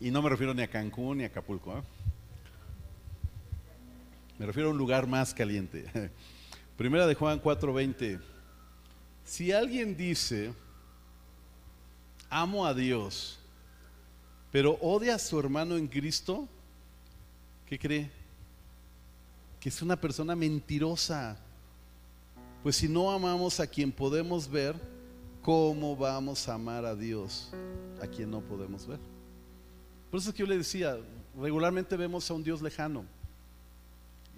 [0.00, 1.76] Y no me refiero ni a Cancún ni a Acapulco.
[1.76, 1.82] ¿eh?
[4.38, 5.86] Me refiero a un lugar más caliente.
[6.76, 8.20] Primera de Juan 4:20.
[9.24, 10.52] Si alguien dice,
[12.30, 13.38] amo a Dios,
[14.50, 16.48] pero odia a su hermano en Cristo,
[17.66, 18.10] ¿qué cree?
[19.60, 21.36] Que es una persona mentirosa.
[22.62, 24.74] Pues si no amamos a quien podemos ver,
[25.42, 27.50] ¿cómo vamos a amar a Dios
[28.02, 28.98] a quien no podemos ver?
[30.10, 30.98] Por eso es que yo le decía,
[31.38, 33.04] regularmente vemos a un Dios lejano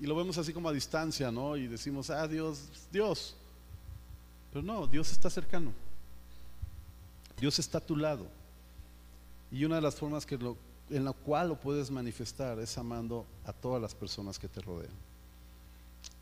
[0.01, 1.57] y lo vemos así como a distancia, ¿no?
[1.57, 3.37] Y decimos, ah, Dios, Dios.
[4.51, 5.73] Pero no, Dios está cercano.
[7.41, 8.27] Dios está a tu lado.
[9.51, 10.57] Y una de las formas que lo,
[10.91, 14.93] en la cual lo puedes manifestar es amando a todas las personas que te rodean.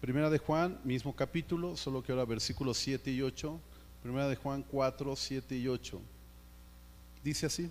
[0.01, 3.61] Primera de Juan, mismo capítulo, solo que ahora versículos 7 y 8.
[4.03, 6.01] Primera de Juan 4, 7 y 8.
[7.25, 7.69] Dice así.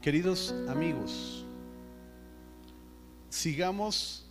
[0.00, 1.44] Queridos amigos,
[3.28, 4.24] sigamos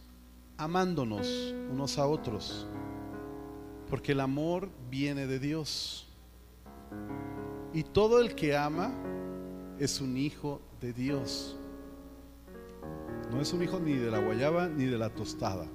[0.57, 1.27] amándonos
[1.69, 2.65] unos a otros,
[3.89, 6.06] porque el amor viene de Dios.
[7.73, 8.91] Y todo el que ama
[9.79, 11.57] es un hijo de Dios.
[13.31, 15.65] No es un hijo ni de la guayaba ni de la tostada.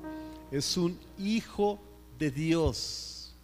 [0.51, 1.81] Es un hijo
[2.19, 3.35] de Dios.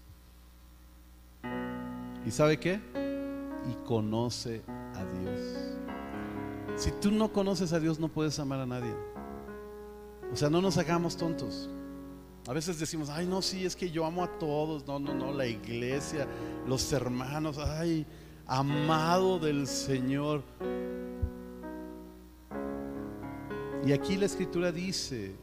[2.26, 2.80] ¿Y sabe qué?
[3.70, 4.62] Y conoce
[4.94, 5.40] a Dios.
[6.76, 8.94] Si tú no conoces a Dios, no puedes amar a nadie.
[10.32, 11.70] O sea, no nos hagamos tontos.
[12.48, 14.86] A veces decimos, ay, no, sí, es que yo amo a todos.
[14.86, 16.26] No, no, no, la iglesia,
[16.66, 18.06] los hermanos, ay,
[18.46, 20.42] amado del Señor.
[23.84, 25.36] Y aquí la escritura dice,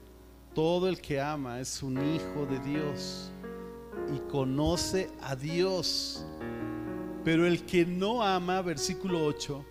[0.56, 3.32] todo el que ama es un hijo de Dios
[4.12, 6.26] y conoce a Dios.
[7.24, 9.64] Pero el que no ama, versículo 8,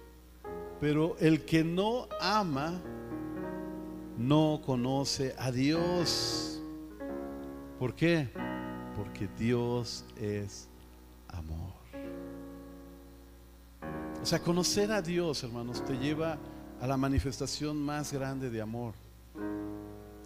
[0.80, 2.80] pero el que no ama
[4.16, 6.53] no conoce a Dios.
[7.78, 8.28] ¿Por qué?
[8.96, 10.68] Porque Dios es
[11.28, 11.72] amor.
[14.22, 16.38] O sea, conocer a Dios, hermanos, te lleva
[16.80, 18.94] a la manifestación más grande de amor.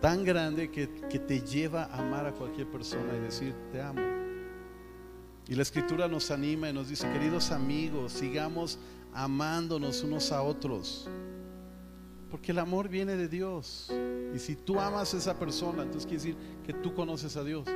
[0.01, 4.01] Tan grande que, que, te lleva a amar a cualquier persona y decir, te amo.
[5.49, 8.79] Y la escritura nos anima y nos dice, queridos amigos, sigamos
[9.15, 11.09] amándonos unos a otros.
[12.31, 13.91] Porque el amor viene de Dios.
[14.35, 17.67] Y si tú amas a esa persona, entonces quiere decir que tú conoces a Dios.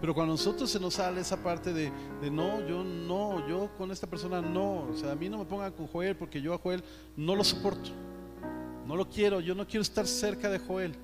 [0.00, 1.90] Pero cuando a nosotros se nos sale esa parte de,
[2.20, 4.88] de, no, yo no, yo con esta persona no.
[4.90, 6.84] O sea, a mí no me pongan con Joel porque yo a Joel
[7.16, 7.90] no lo soporto.
[8.86, 10.94] No lo quiero, yo no quiero estar cerca de Joel.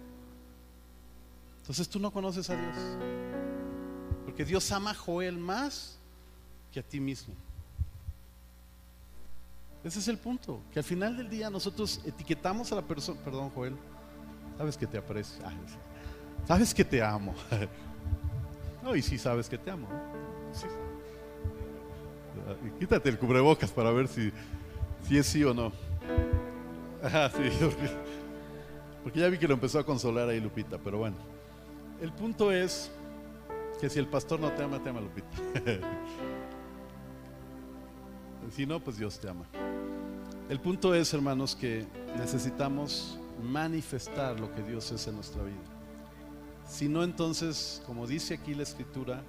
[1.60, 2.76] Entonces tú no conoces a Dios.
[4.24, 5.98] Porque Dios ama a Joel más
[6.72, 7.34] que a ti mismo.
[9.82, 13.50] Ese es el punto, que al final del día nosotros etiquetamos a la persona, perdón
[13.50, 13.76] Joel,
[14.56, 15.42] sabes que te aprecio,
[16.46, 17.34] sabes que te amo.
[18.82, 19.88] No, y sí sabes que te amo.
[20.52, 20.66] Sí.
[22.78, 24.30] Quítate el cubrebocas para ver si,
[25.08, 25.72] si es sí o no.
[27.02, 27.50] Ajá, sí,
[29.02, 31.16] porque ya vi que lo empezó a consolar ahí Lupita, pero bueno.
[32.00, 32.90] El punto es
[33.80, 35.28] que si el pastor no te ama, te ama Lupita.
[38.54, 39.46] Si no, pues Dios te ama.
[40.50, 41.86] El punto es, hermanos, que
[42.18, 45.62] necesitamos manifestar lo que Dios es en nuestra vida.
[46.66, 49.22] Si no, entonces, como dice aquí la escritura,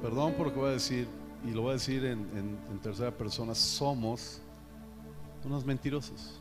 [0.00, 1.08] perdón por lo que voy a decir,
[1.44, 4.40] y lo voy a decir en, en, tercera persona, somos
[5.44, 6.40] unos mentirosos.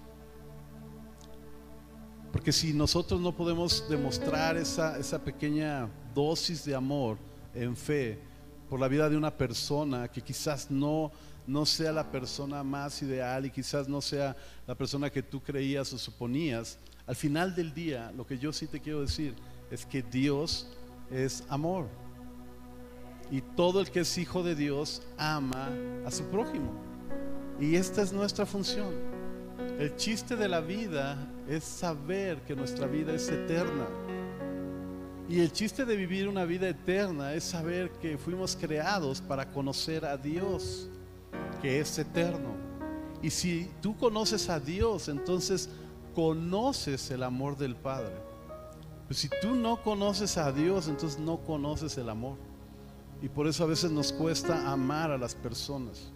[2.32, 7.18] Porque si nosotros no podemos demostrar esa, esa pequeña dosis de amor
[7.54, 8.20] en fe
[8.70, 11.12] por la vida de una persona que quizás no
[11.48, 14.36] no sea la persona más ideal y quizás no sea
[14.68, 18.68] la persona que tú creías o suponías, al final del día lo que yo sí
[18.68, 19.36] te quiero decir
[19.70, 20.68] es que Dios
[21.12, 21.88] es amor.
[23.32, 25.70] Y todo el que es hijo de Dios ama
[26.06, 26.72] a su prójimo.
[27.60, 28.94] Y esta es nuestra función.
[29.80, 31.18] El chiste de la vida
[31.48, 33.88] es saber que nuestra vida es eterna.
[35.28, 40.06] Y el chiste de vivir una vida eterna es saber que fuimos creados para conocer
[40.06, 40.88] a Dios
[41.62, 42.56] que es eterno.
[43.22, 45.70] Y si tú conoces a Dios, entonces
[46.14, 48.16] conoces el amor del Padre.
[49.08, 52.38] Pues si tú no conoces a Dios, entonces no conoces el amor.
[53.22, 56.12] Y por eso a veces nos cuesta amar a las personas,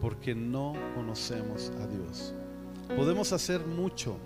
[0.00, 2.34] porque no conocemos a Dios.
[2.96, 4.16] Podemos hacer mucho,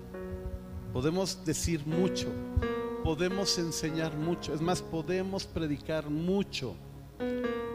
[0.93, 2.27] podemos decir mucho,
[3.03, 6.75] podemos enseñar mucho, es más, podemos predicar mucho,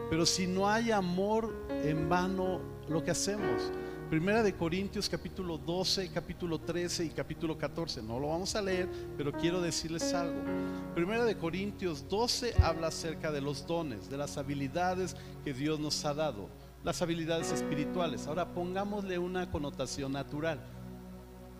[0.09, 3.71] pero si no hay amor, en vano lo que hacemos.
[4.09, 8.01] Primera de Corintios capítulo 12, capítulo 13 y capítulo 14.
[8.01, 8.87] No lo vamos a leer,
[9.17, 10.39] pero quiero decirles algo.
[10.95, 16.05] Primera de Corintios 12 habla acerca de los dones, de las habilidades que Dios nos
[16.05, 16.47] ha dado,
[16.85, 18.27] las habilidades espirituales.
[18.27, 20.61] Ahora pongámosle una connotación natural.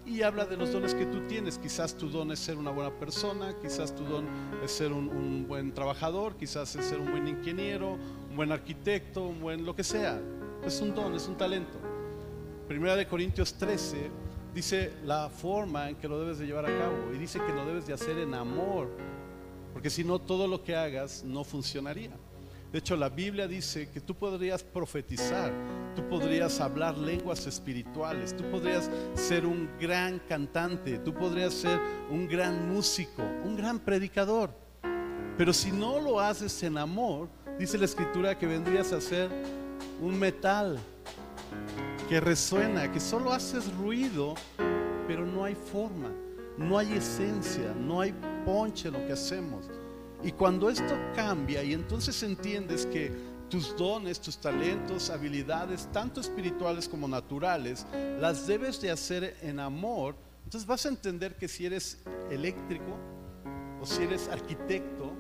[0.08, 1.58] Y habla de los dones que tú tienes.
[1.58, 4.26] Quizás tu don es ser una buena persona, quizás tu don
[4.64, 7.98] es ser un, buen trabajador, quizás es ser un buen ingeniero,
[8.30, 10.20] un buen arquitecto, un buen lo que sea.
[10.66, 11.78] Es un don, es un talento.
[12.70, 14.10] Primera de Corintios 13
[14.56, 17.66] dice la forma en que lo debes de llevar a cabo y dice que lo
[17.66, 18.90] debes de hacer en amor,
[19.74, 22.12] porque si no todo lo que hagas no funcionaría.
[22.72, 25.54] De hecho, la Biblia dice que tú podrías profetizar,
[25.96, 32.28] tú podrías hablar lenguas espirituales, tú podrías ser un gran cantante, tú podrías ser un
[32.28, 34.52] gran músico, un gran predicador.
[35.38, 39.30] Pero si no lo haces en amor, dice la escritura que vendrías a ser
[40.02, 40.78] un metal
[42.10, 44.36] que resuena, que solo haces ruido,
[45.08, 46.12] pero no hay forma,
[46.58, 48.14] no hay esencia, no hay
[48.46, 49.70] ponche en lo que hacemos.
[50.28, 53.10] Y cuando esto cambia y entonces entiendes que
[53.50, 57.88] tus dones, tus talentos, habilidades, tanto espirituales como naturales,
[58.20, 62.98] las debes de hacer en amor, entonces vas a entender que si eres eléctrico
[63.80, 65.14] o si eres arquitecto,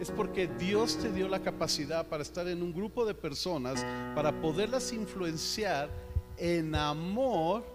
[0.00, 3.84] es porque Dios te dio la capacidad para estar en un grupo de personas,
[4.14, 5.90] para poderlas influenciar
[6.38, 7.66] en amor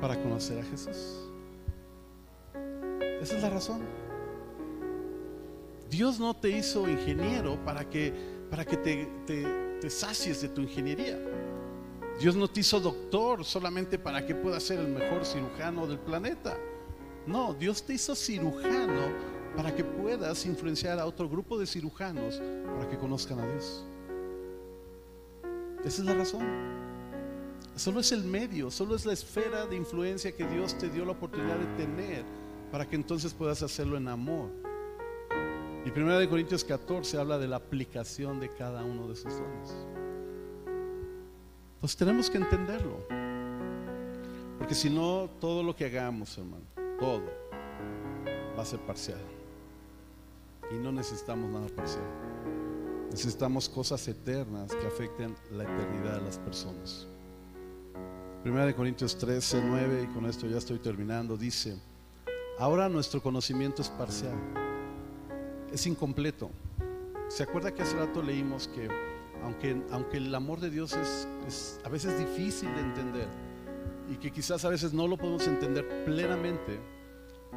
[0.00, 1.28] para conocer a Jesús.
[3.20, 4.05] Esa es la razón.
[5.90, 8.12] Dios no te hizo ingeniero para que,
[8.50, 11.18] para que te, te, te sacies de tu ingeniería.
[12.18, 16.56] Dios no te hizo doctor solamente para que puedas ser el mejor cirujano del planeta.
[17.26, 19.12] No, Dios te hizo cirujano
[19.56, 22.40] para que puedas influenciar a otro grupo de cirujanos
[22.76, 23.84] para que conozcan a Dios.
[25.84, 26.44] Esa es la razón.
[27.74, 31.12] Solo es el medio, solo es la esfera de influencia que Dios te dio la
[31.12, 32.24] oportunidad de tener
[32.72, 34.65] para que entonces puedas hacerlo en amor.
[35.86, 39.72] Y 1 Corintios 14 habla de la aplicación de cada uno de esos dones.
[41.76, 43.06] Entonces tenemos que entenderlo.
[44.58, 46.64] Porque si no, todo lo que hagamos, hermano,
[46.98, 47.22] todo
[48.58, 49.20] va a ser parcial.
[50.72, 52.02] Y no necesitamos nada parcial.
[53.12, 57.06] Necesitamos cosas eternas que afecten la eternidad de las personas.
[58.42, 61.78] Primera de Corintios 13, 9, y con esto ya estoy terminando, dice,
[62.58, 64.34] ahora nuestro conocimiento es parcial,
[65.76, 66.50] es incompleto.
[67.28, 68.88] ¿Se acuerda que hace rato leímos que
[69.42, 70.96] aunque, aunque el amor de Dios
[71.46, 73.28] es, a veces difícil de entender
[74.10, 76.80] y que quizás a veces no lo podemos entender plenamente,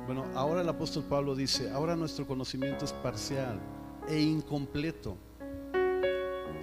[0.05, 3.59] bueno, ahora el apóstol Pablo dice, ahora nuestro conocimiento es parcial
[4.07, 5.17] e incompleto.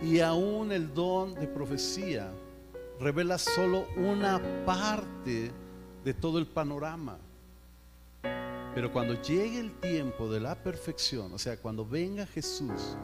[0.03, 2.31] Y aún el don de profecía
[3.01, 5.51] revela solo una parte
[6.05, 7.19] de todo el panorama.
[8.77, 12.95] Pero cuando llegue el tiempo de la perfección, o sea, cuando venga Jesús,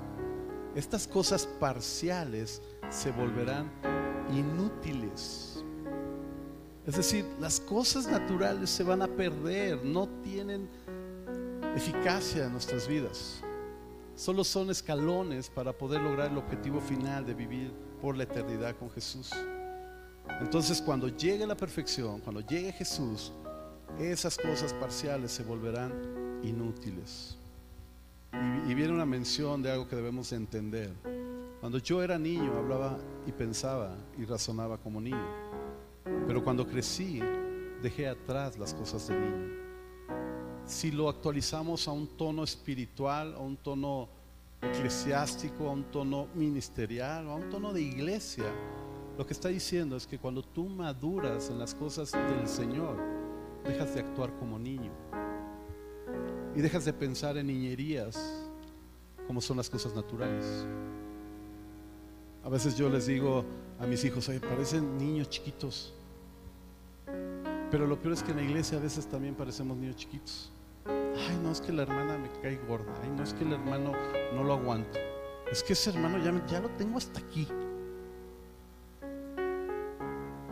[0.75, 2.61] estas cosas parciales
[2.91, 3.73] se volverán
[4.31, 5.64] inútiles.
[6.85, 10.68] Es decir, las cosas naturales se van a perder, no tienen
[11.75, 13.41] eficacia en nuestras vidas.
[14.14, 18.91] Solo son escalones para poder lograr el objetivo final de vivir por la eternidad con
[18.91, 19.31] Jesús.
[20.39, 23.33] Entonces cuando llegue la perfección, cuando llegue Jesús,
[23.99, 27.37] esas cosas parciales se volverán inútiles.
[28.66, 30.93] Y, viene una mención de algo que debemos entender.
[31.61, 35.26] Cuando yo era niño hablaba y pensaba y razonaba como niño.
[36.26, 37.20] Pero cuando crecí
[37.83, 39.62] dejé atrás las cosas de niño.
[40.64, 44.09] Si lo actualizamos a un tono espiritual, a un tono
[44.62, 48.45] eclesiástico, a un tono ministerial, a un tono de iglesia,
[49.18, 52.97] lo que está diciendo es que cuando tú maduras en las cosas del Señor,
[53.64, 54.92] dejas de actuar como niño
[56.54, 58.48] y dejas de pensar en niñerías
[59.26, 60.66] como son las cosas naturales.
[62.44, 63.44] A veces yo les digo
[63.78, 65.94] a mis hijos, oye, parecen niños chiquitos.
[67.70, 70.52] Pero lo peor es que en la iglesia a veces también parecemos niños chiquitos.
[70.86, 72.92] Ay, no es que la hermana me cae gorda.
[73.02, 73.92] Ay, no es que el hermano
[74.34, 74.98] no lo aguanto.
[75.50, 77.46] Es que ese hermano ya, ya lo tengo hasta aquí.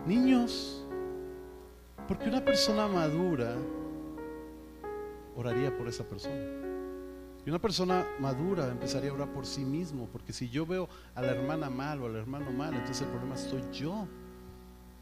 [0.06, 0.79] Niños,
[2.10, 3.54] porque una persona madura
[5.36, 6.34] oraría por esa persona.
[7.46, 11.22] Y una persona madura empezaría a orar por sí mismo, porque si yo veo a
[11.22, 14.08] la hermana mal o al hermano mal, entonces el problema soy yo.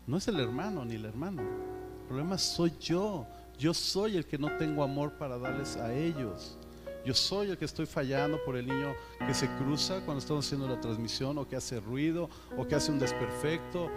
[0.06, 1.40] No es el hermano ni el hermano.
[1.40, 3.26] El problema soy yo.
[3.58, 6.58] Yo soy el que no tengo amor para darles a ellos.
[7.06, 8.94] Yo soy el que estoy fallando por el niño
[9.26, 12.92] que se cruza cuando estamos haciendo la transmisión o que hace ruido o que hace
[12.92, 13.90] un desperfecto.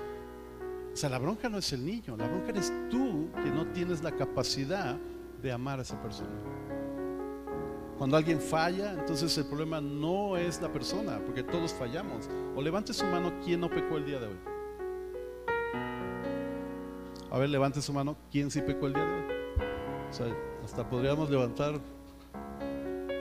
[0.94, 4.04] O sea, la bronca no es el niño, la bronca eres tú que no tienes
[4.04, 4.98] la capacidad
[5.42, 6.30] de amar a esa persona.
[7.98, 12.30] Cuando alguien falla, entonces el problema no es la persona, porque todos fallamos.
[12.56, 14.40] O levante su mano, ¿quién no pecó el día de hoy?
[17.30, 19.24] A ver, levante su mano, ¿quién sí pecó el día de hoy?
[20.10, 20.36] O sea,
[20.66, 21.80] hasta podríamos levantar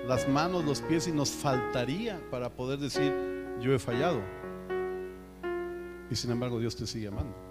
[0.09, 3.15] las manos, los pies y nos faltaría para poder decir,
[3.61, 4.21] yo he fallado.
[6.11, 7.50] Y sin embargo Dios te sigue amando.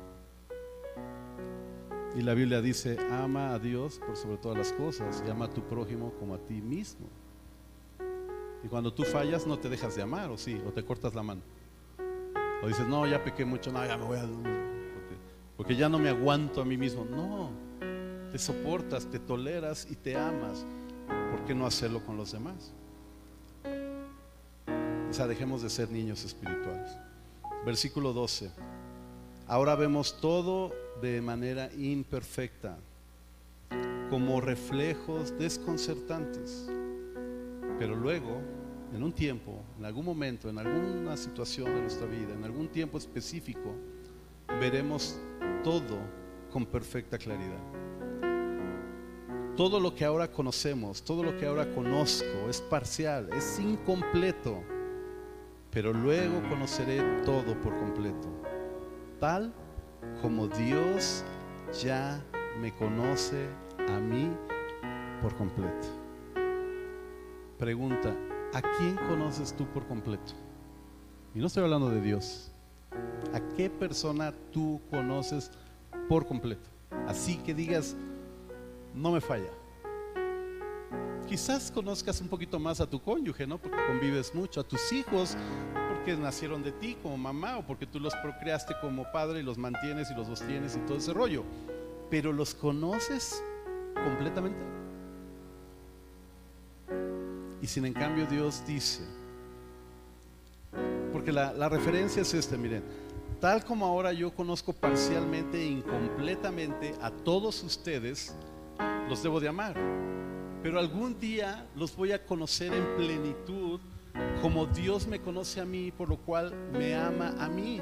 [2.15, 5.49] Y la Biblia dice, ama a Dios por sobre todas las cosas y ama a
[5.49, 7.07] tu prójimo como a ti mismo.
[8.63, 11.23] Y cuando tú fallas no te dejas de amar, o sí, o te cortas la
[11.23, 11.41] mano.
[12.63, 14.21] O dices, no, ya pequé mucho, no, ya me voy a...
[14.23, 15.15] Porque,
[15.55, 17.05] porque ya no me aguanto a mí mismo.
[17.05, 17.51] No,
[18.31, 20.65] te soportas, te toleras y te amas.
[21.31, 22.73] ¿Por qué no hacerlo con los demás?
[25.09, 26.91] O sea, dejemos de ser niños espirituales.
[27.65, 28.51] Versículo 12.
[29.49, 30.71] Ahora vemos todo
[31.01, 32.77] de manera imperfecta,
[34.11, 36.69] como reflejos desconcertantes.
[37.79, 38.41] Pero luego,
[38.93, 42.99] en un tiempo, en algún momento, en alguna situación de nuestra vida, en algún tiempo
[42.99, 43.73] específico,
[44.59, 45.19] veremos
[45.63, 45.97] todo
[46.51, 47.63] con perfecta claridad.
[49.57, 54.61] Todo lo que ahora conocemos, todo lo que ahora conozco es parcial, es incompleto,
[55.71, 58.29] pero luego conoceré todo por completo,
[59.19, 59.53] tal
[60.21, 61.23] como Dios
[61.81, 62.23] ya
[62.59, 63.47] me conoce
[63.87, 64.31] a mí
[65.21, 65.87] por completo.
[67.57, 68.15] Pregunta,
[68.53, 70.33] ¿a quién conoces tú por completo?
[71.35, 72.51] Y no estoy hablando de Dios.
[73.33, 75.51] ¿A qué persona tú conoces
[76.07, 76.69] por completo?
[77.07, 77.95] Así que digas,
[78.95, 79.51] no me falla.
[81.27, 83.59] Quizás conozcas un poquito más a tu cónyuge, ¿no?
[83.59, 85.37] Porque convives mucho, a tus hijos,
[85.99, 89.57] porque nacieron de ti como mamá o porque tú los procreaste como padre y los
[89.57, 91.43] mantienes y los sostienes y todo ese rollo.
[92.09, 93.43] Pero los conoces
[93.95, 94.59] completamente.
[97.61, 99.03] Y sin en cambio Dios dice,
[101.11, 102.81] porque la, la referencia es esta, miren,
[103.41, 108.33] tal como ahora yo conozco parcialmente e incompletamente a todos ustedes,
[109.09, 109.75] los debo de amar.
[110.63, 113.81] Pero algún día los voy a conocer en plenitud
[114.41, 117.81] como Dios me conoce a mí, por lo cual me ama a mí.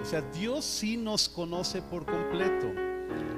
[0.00, 2.72] O sea, Dios sí nos conoce por completo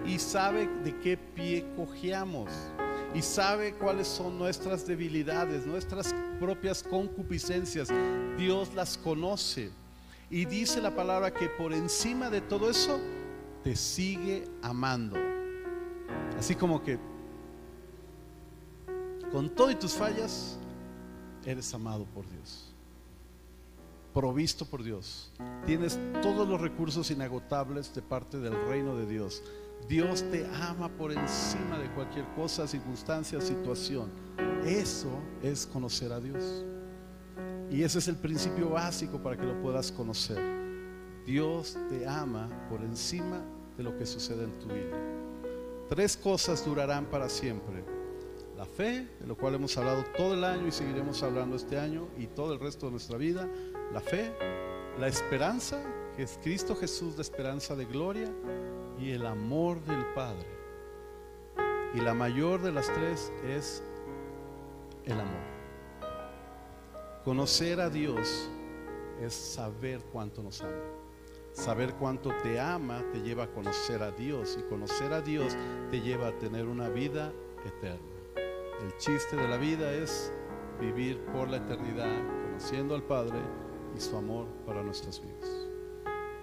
[0.07, 2.51] y sabe de qué pie cojeamos
[3.14, 7.89] y sabe cuáles son nuestras debilidades, nuestras propias concupiscencias.
[8.37, 9.70] Dios las conoce
[10.31, 12.99] y dice la palabra que por encima de todo eso
[13.62, 15.16] te sigue amando.
[16.39, 16.99] Así como que
[19.31, 20.59] con todo y tus fallas,
[21.47, 22.72] eres amado por Dios.
[24.12, 25.32] Provisto por Dios.
[25.66, 29.42] Tienes todos los recursos inagotables de parte del reino de Dios.
[29.88, 34.11] Dios te ama por encima de cualquier cosa, circunstancia, situación.
[34.64, 35.11] Eso
[35.42, 36.64] es conocer a Dios.
[37.70, 40.38] Y ese es el principio básico para que lo puedas conocer.
[41.26, 43.42] Dios te ama por encima
[43.76, 44.97] de lo que sucede en tu vida.
[45.88, 47.93] Tres cosas durarán para siempre
[48.57, 52.09] la fe, de lo cual hemos hablado todo el año y seguiremos hablando este año
[52.18, 53.48] y todo el resto de nuestra vida,
[53.92, 54.32] la fe,
[54.98, 55.82] la esperanza,
[56.16, 58.30] que es Cristo Jesús, la esperanza de gloria,
[58.98, 60.46] y el amor del Padre.
[61.94, 63.82] Y la mayor de las tres es
[65.05, 65.55] el amor.
[67.24, 68.50] Conocer a Dios
[69.20, 70.72] es saber cuánto nos ama.
[71.52, 75.57] Saber cuánto te ama te lleva a conocer a Dios y conocer a Dios
[75.90, 77.32] te lleva a tener una vida
[77.64, 78.14] eterna.
[78.83, 80.33] El chiste de la vida es
[80.81, 82.11] vivir por la eternidad,
[82.45, 83.39] conociendo al Padre
[83.97, 85.68] y su amor para nuestras vidas.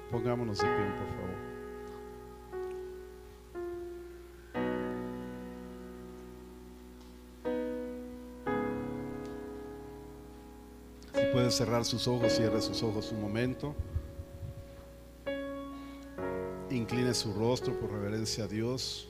[0.10, 1.52] Pongámonos de pie, por favor.
[11.14, 13.76] Si puede cerrar sus ojos, cierre sus ojos un momento.
[16.70, 19.10] Incline su rostro por reverencia a Dios.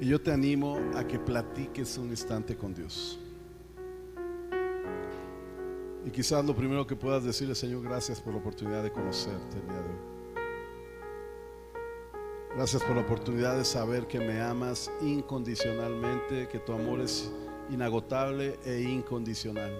[0.00, 3.18] Y yo te animo a que platiques un instante con Dios.
[6.04, 9.66] Y quizás lo primero que puedas decirle, Señor, gracias por la oportunidad de conocerte el
[9.66, 10.14] día de hoy.
[12.56, 17.32] Gracias por la oportunidad de saber que me amas incondicionalmente, que tu amor es
[17.70, 19.72] inagotable e incondicional.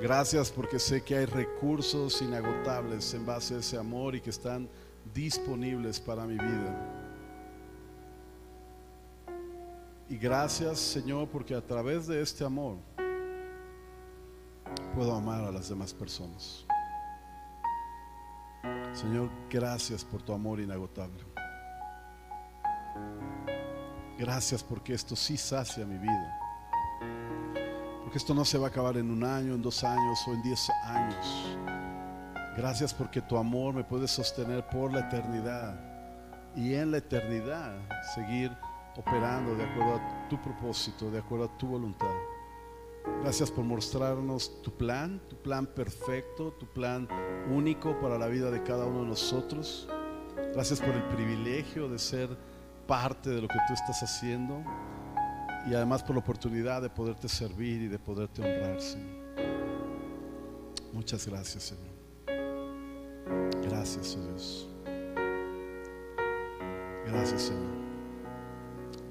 [0.00, 4.68] Gracias porque sé que hay recursos inagotables en base a ese amor y que están
[5.14, 6.99] disponibles para mi vida.
[10.10, 12.78] Y gracias Señor porque a través de este amor
[14.92, 16.66] puedo amar a las demás personas.
[18.92, 21.22] Señor, gracias por tu amor inagotable.
[24.18, 26.40] Gracias porque esto sí sacia mi vida.
[28.02, 30.42] Porque esto no se va a acabar en un año, en dos años o en
[30.42, 31.56] diez años.
[32.56, 35.78] Gracias porque tu amor me puede sostener por la eternidad.
[36.56, 37.78] Y en la eternidad
[38.12, 38.50] seguir
[38.96, 42.14] operando de acuerdo a tu propósito, de acuerdo a tu voluntad.
[43.22, 47.08] Gracias por mostrarnos tu plan, tu plan perfecto, tu plan
[47.50, 49.88] único para la vida de cada uno de nosotros.
[50.54, 52.36] Gracias por el privilegio de ser
[52.86, 54.64] parte de lo que tú estás haciendo
[55.68, 59.20] y además por la oportunidad de poderte servir y de poderte honrar, Señor.
[60.92, 62.00] Muchas gracias, Señor.
[63.62, 64.68] Gracias, Dios.
[67.06, 67.79] Gracias, Señor.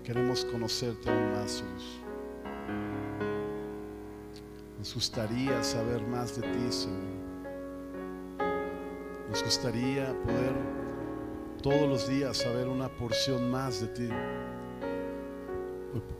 [0.09, 1.99] Queremos conocerte aún más, Dios.
[4.79, 6.97] Nos gustaría saber más de ti, Señor.
[9.29, 10.55] Nos gustaría poder
[11.61, 14.09] todos los días saber una porción más de ti.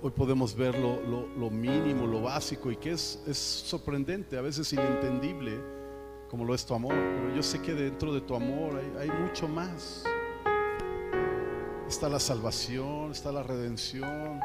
[0.04, 5.60] Hoy, podemos ver lo, mínimo, lo básico y que es, es sorprendente, a veces inentendible,
[6.30, 6.94] como lo es tu amor.
[6.94, 10.04] Pero yo sé que dentro de tu amor hay mucho más.
[11.90, 14.40] Está la salvación, está la redención,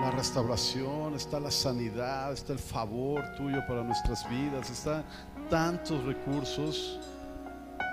[0.00, 5.04] la restauración, está la sanidad, está el favor tuyo para nuestras vidas, está
[5.50, 7.00] tantos recursos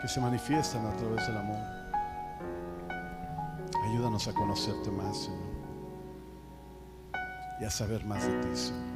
[0.03, 1.59] que se manifiestan a través del amor.
[3.89, 5.55] Ayúdanos a conocerte más, Señor,
[7.59, 8.94] y a saber más de ti, Señor.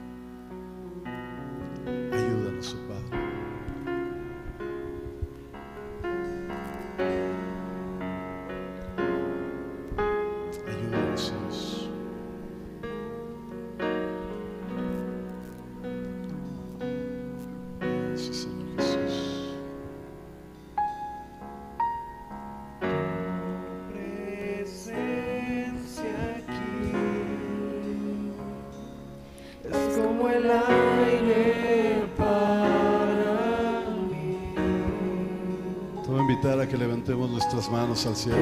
[37.70, 38.38] Nuestras manos al cielo.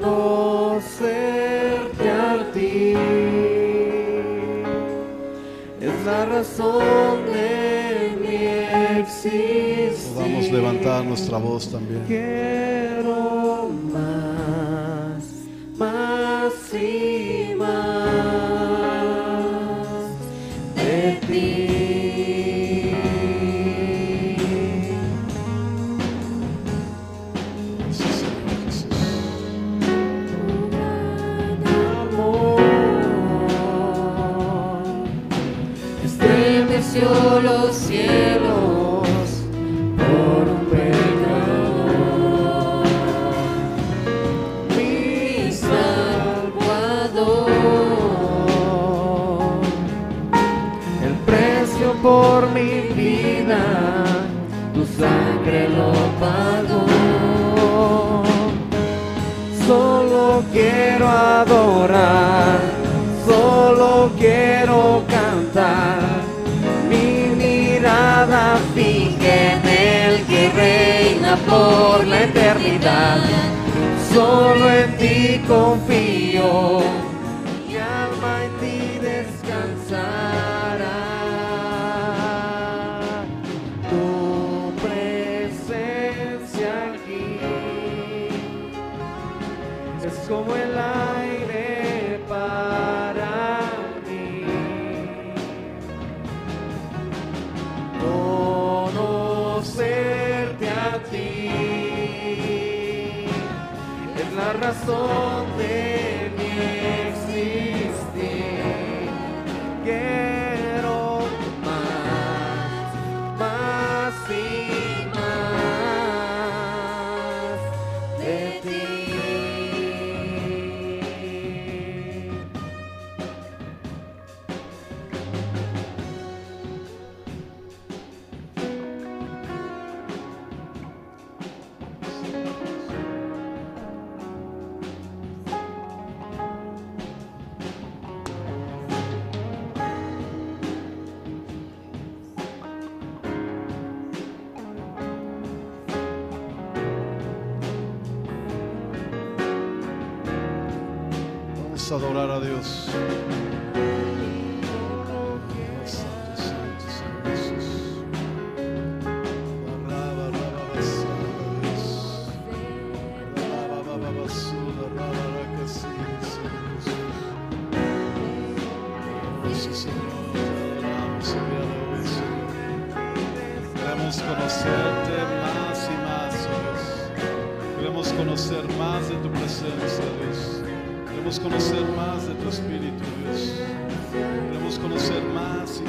[0.00, 2.94] Conocerte a ti
[5.80, 8.36] es la razón de mi
[9.00, 9.94] existir.
[10.14, 12.02] Podamos levantar nuestra voz también.
[12.06, 15.24] Quiero más,
[15.76, 17.78] más y más
[20.76, 21.67] de ti.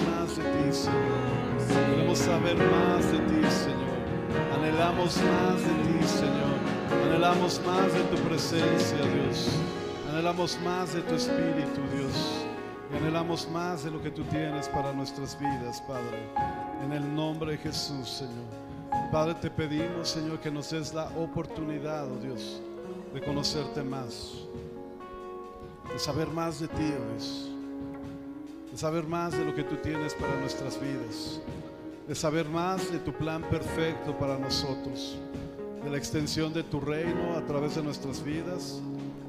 [0.08, 1.90] Más de ti, Señor.
[1.90, 4.00] Queremos saber más de ti, Señor.
[4.56, 6.60] Anhelamos más de ti, Señor.
[7.06, 9.50] Anhelamos más de tu presencia, Dios.
[10.10, 12.46] Anhelamos más de tu Espíritu, Dios.
[12.92, 16.18] Y anhelamos más de lo que tú tienes para nuestras vidas, Padre.
[16.84, 18.70] En el nombre de Jesús, Señor.
[19.12, 22.62] Padre, te pedimos, Señor, que nos des la oportunidad, oh Dios,
[23.14, 24.34] de conocerte más,
[25.92, 27.49] de saber más de ti, oh Dios,
[28.80, 31.42] saber más de lo que tú tienes para nuestras vidas,
[32.08, 35.18] de saber más de tu plan perfecto para nosotros,
[35.84, 38.82] de la extensión de tu reino a través de nuestras vidas,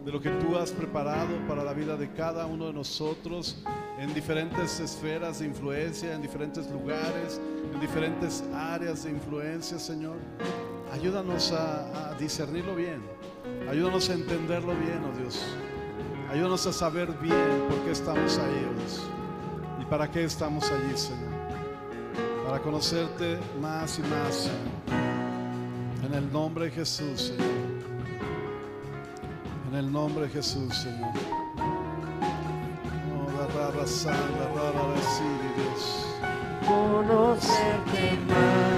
[0.04, 3.60] de lo que tú has preparado para la vida de cada uno de nosotros
[3.98, 7.40] en diferentes esferas de influencia, en diferentes lugares,
[7.74, 10.18] en diferentes áreas de influencia, Señor.
[10.92, 13.02] Ayúdanos a, a discernirlo bien,
[13.68, 15.44] ayúdanos a entenderlo bien, oh Dios.
[16.30, 19.10] Ayúdanos a saber bien por qué estamos ahí, oh Dios.
[19.90, 21.34] Para qué estamos allí, Señor.
[22.46, 25.10] Para conocerte más y más, Señor.
[26.06, 27.50] En el nombre de Jesús, Señor.
[29.68, 31.10] En el nombre de Jesús, Señor.
[31.58, 36.06] Oh, la rara santa, rara decir, Dios.
[36.68, 38.69] conocerte más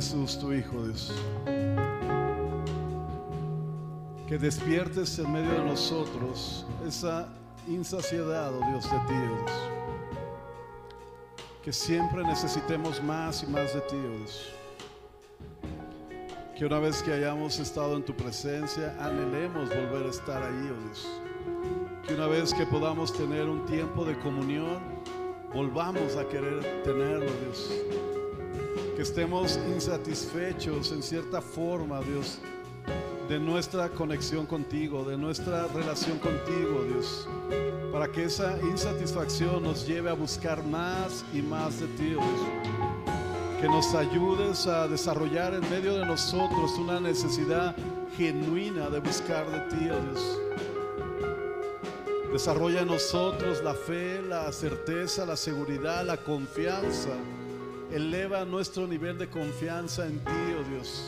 [0.00, 1.12] Jesús, tu Hijo, Dios,
[4.26, 7.28] que despiertes en medio de nosotros esa
[7.68, 9.52] insaciedad, oh Dios, de ti, oh Dios.
[11.62, 14.54] Que siempre necesitemos más y más de ti, oh Dios.
[16.56, 20.82] Que una vez que hayamos estado en tu presencia, anhelemos volver a estar ahí, oh
[20.86, 21.06] Dios.
[22.06, 24.80] Que una vez que podamos tener un tiempo de comunión,
[25.52, 27.70] volvamos a querer tenerlo, Dios
[29.00, 32.38] que estemos insatisfechos en cierta forma, Dios,
[33.30, 37.26] de nuestra conexión contigo, de nuestra relación contigo, Dios,
[37.90, 43.62] para que esa insatisfacción nos lleve a buscar más y más de ti, oh Dios.
[43.62, 47.74] Que nos ayudes a desarrollar en medio de nosotros una necesidad
[48.18, 50.40] genuina de buscar de ti, oh Dios.
[52.34, 57.16] Desarrolla en nosotros la fe, la certeza, la seguridad, la confianza.
[57.92, 61.04] Eleva nuestro nivel de confianza en ti, oh Dios.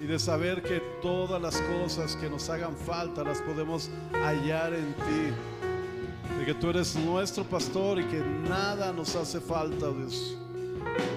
[0.00, 4.92] Y de saber que todas las cosas que nos hagan falta las podemos hallar en
[4.94, 6.38] ti.
[6.38, 10.36] De que tú eres nuestro pastor y que nada nos hace falta, oh Dios.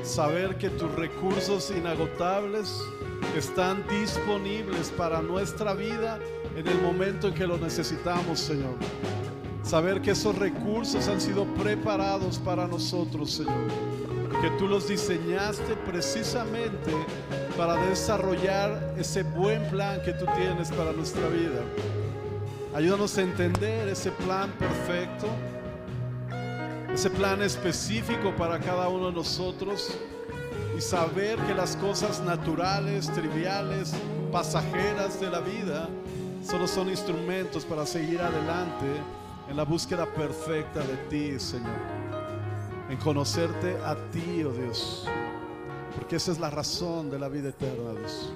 [0.03, 2.79] Saber que tus recursos inagotables
[3.35, 6.19] están disponibles para nuestra vida
[6.55, 8.75] en el momento en que lo necesitamos, Señor.
[9.63, 13.67] Saber que esos recursos han sido preparados para nosotros, Señor.
[14.41, 16.91] Que tú los diseñaste precisamente
[17.57, 21.61] para desarrollar ese buen plan que tú tienes para nuestra vida.
[22.73, 25.27] Ayúdanos a entender ese plan perfecto,
[26.93, 29.97] ese plan específico para cada uno de nosotros
[30.77, 33.93] y saber que las cosas naturales, triviales,
[34.31, 35.87] pasajeras de la vida
[36.43, 38.85] solo son instrumentos para seguir adelante
[39.49, 42.04] en la búsqueda perfecta de ti, Señor.
[42.89, 45.07] En conocerte a ti, oh Dios.
[45.95, 48.33] Porque esa es la razón de la vida eterna, Dios.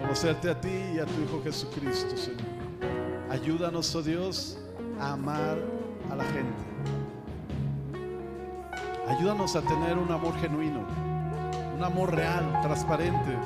[0.00, 2.40] Conocerte a ti y a tu Hijo Jesucristo, Señor.
[3.30, 4.58] Ayúdanos, oh Dios,
[4.98, 5.58] a amar
[6.10, 6.68] a la gente.
[9.08, 10.84] Ayúdanos a tener un amor genuino,
[11.74, 13.38] un amor real, transparente,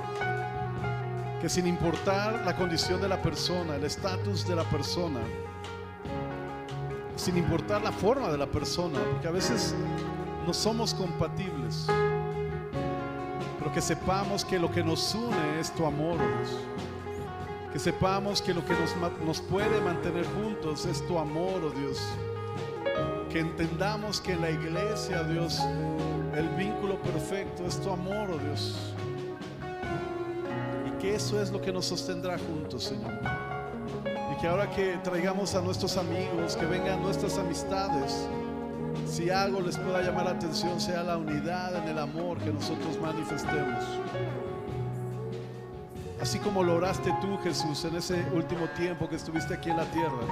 [1.41, 5.20] que sin importar la condición de la persona, el estatus de la persona,
[7.16, 9.74] sin importar la forma de la persona, porque a veces
[10.47, 11.86] no somos compatibles,
[13.59, 16.59] pero que sepamos que lo que nos une es tu amor, oh Dios.
[17.72, 22.01] Que sepamos que lo que nos, nos puede mantener juntos es tu amor, oh Dios.
[23.30, 25.61] Que entendamos que en la iglesia, Dios,
[26.34, 28.95] el vínculo perfecto es tu amor, oh Dios.
[30.86, 33.12] Y que eso es lo que nos sostendrá juntos, Señor.
[34.32, 38.26] Y que ahora que traigamos a nuestros amigos, que vengan nuestras amistades,
[39.07, 42.99] si algo les pueda llamar la atención, sea la unidad en el amor que nosotros
[43.01, 43.84] manifestemos.
[46.20, 49.90] Así como lo oraste tú, Jesús, en ese último tiempo que estuviste aquí en la
[49.90, 50.22] tierra.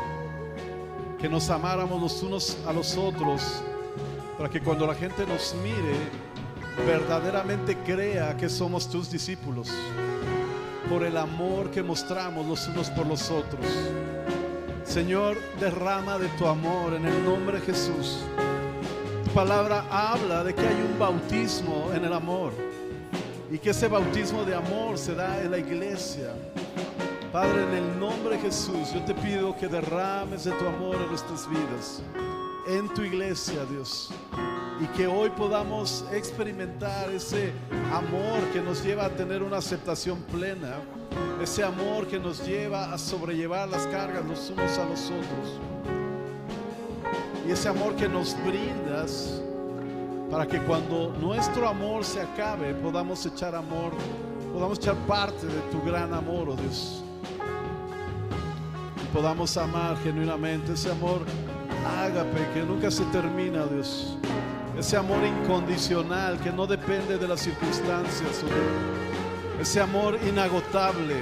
[1.18, 3.62] Que nos amáramos los unos a los otros,
[4.38, 5.96] para que cuando la gente nos mire,
[6.86, 9.68] verdaderamente crea que somos tus discípulos,
[10.88, 13.66] por el amor que mostramos los unos por los otros.
[14.84, 18.18] Señor, derrama de tu amor en el nombre de Jesús.
[19.34, 22.52] Palabra habla de que hay un bautismo en el amor
[23.48, 26.34] y que ese bautismo de amor se da en la iglesia.
[27.32, 31.06] Padre, en el nombre de Jesús, yo te pido que derrames de tu amor en
[31.10, 32.02] nuestras vidas,
[32.66, 34.10] en tu iglesia, Dios.
[34.80, 37.52] Y que hoy podamos experimentar ese
[37.92, 40.80] amor que nos lleva a tener una aceptación plena,
[41.40, 45.79] ese amor que nos lleva a sobrellevar las cargas los unos a los otros.
[47.50, 49.42] Ese amor que nos brindas
[50.30, 53.90] para que cuando nuestro amor se acabe podamos echar amor,
[54.52, 57.02] podamos echar parte de tu gran amor, oh Dios.
[59.02, 61.22] Y podamos amar genuinamente ese amor
[61.98, 64.16] ágape que nunca se termina, oh Dios.
[64.78, 69.60] Ese amor incondicional que no depende de las circunstancias, oh.
[69.60, 71.16] Ese amor inagotable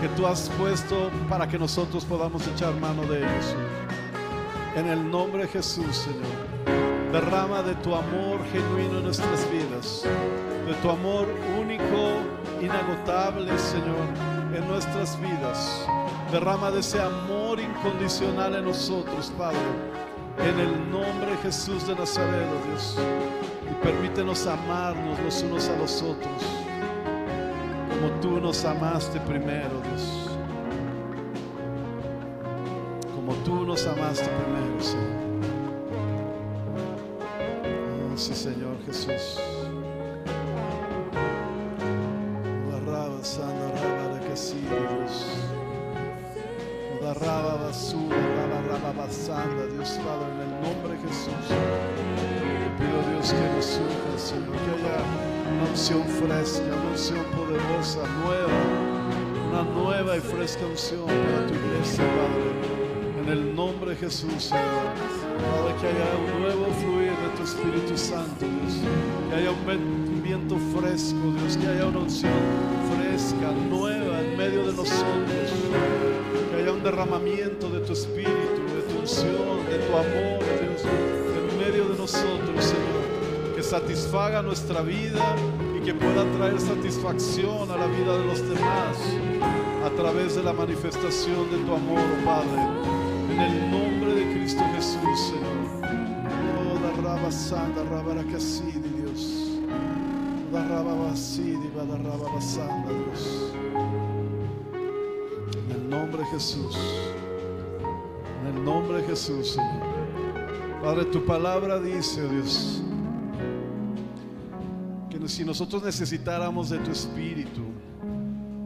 [0.00, 3.54] que tú has puesto para que nosotros podamos echar mano de ellos.
[4.76, 7.10] En el nombre de Jesús, Señor.
[7.10, 10.04] Derrama de tu amor genuino en nuestras vidas,
[10.66, 11.26] de tu amor
[11.58, 12.20] único,
[12.60, 14.06] inagotable, Señor,
[14.54, 15.86] en nuestras vidas.
[16.30, 19.56] Derrama de ese amor incondicional en nosotros, Padre,
[20.40, 22.98] en el nombre de Jesús de Nazaret, oh Dios.
[23.70, 26.42] Y permítenos amarnos los unos a los otros,
[27.88, 30.25] como tú nos amaste primero, Dios.
[33.26, 35.16] Como tú nos amaste primero, Señor.
[38.12, 39.40] Oh, sí, Señor Jesús.
[49.72, 49.98] Dios.
[50.04, 51.48] Padre, en el nombre de Jesús.
[51.48, 54.98] Te pido, Dios, que nos unja, Señor, que haya
[55.52, 58.54] una unción fresca, una unción poderosa, nueva,
[59.50, 62.75] una nueva y fresca unción para tu iglesia, Padre.
[63.26, 64.62] En el nombre de Jesús, Señor.
[64.62, 68.78] Padre, que haya un nuevo fluir de tu Espíritu Santo, Dios.
[69.28, 71.56] Que haya un viento fresco, Dios.
[71.56, 72.30] Que haya una unción
[72.94, 75.50] fresca, nueva en medio de nosotros.
[76.50, 80.82] Que haya un derramamiento de tu Espíritu, de tu unción, de tu amor, Dios.
[80.86, 83.56] En medio de nosotros, Señor.
[83.56, 85.34] Que satisfaga nuestra vida
[85.76, 88.96] y que pueda traer satisfacción a la vida de los demás
[89.84, 92.85] a través de la manifestación de tu amor, Padre.
[93.36, 95.92] En el nombre de Cristo Jesús, Señor.
[96.58, 99.60] Oh, da raba sanda, raba Dios.
[100.50, 103.52] Da raba basidi, va da raba Dios.
[105.52, 106.78] En el nombre de Jesús.
[108.40, 109.82] En el nombre de Jesús, Señor.
[110.82, 112.82] Padre, tu palabra dice, oh Dios,
[115.10, 117.64] que si nosotros necesitáramos de tu espíritu,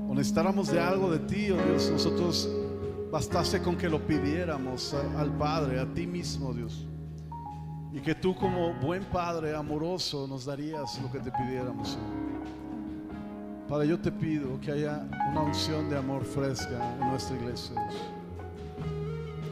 [0.08, 2.48] o necesitáramos de algo de ti, oh Dios, nosotros
[3.10, 6.86] bastase con que lo pidiéramos al Padre, a ti mismo, Dios.
[7.92, 12.30] Y que tú como buen Padre amoroso nos darías lo que te pidiéramos, Señor.
[13.68, 18.02] Padre, yo te pido que haya una unción de amor fresca en nuestra iglesia, Dios.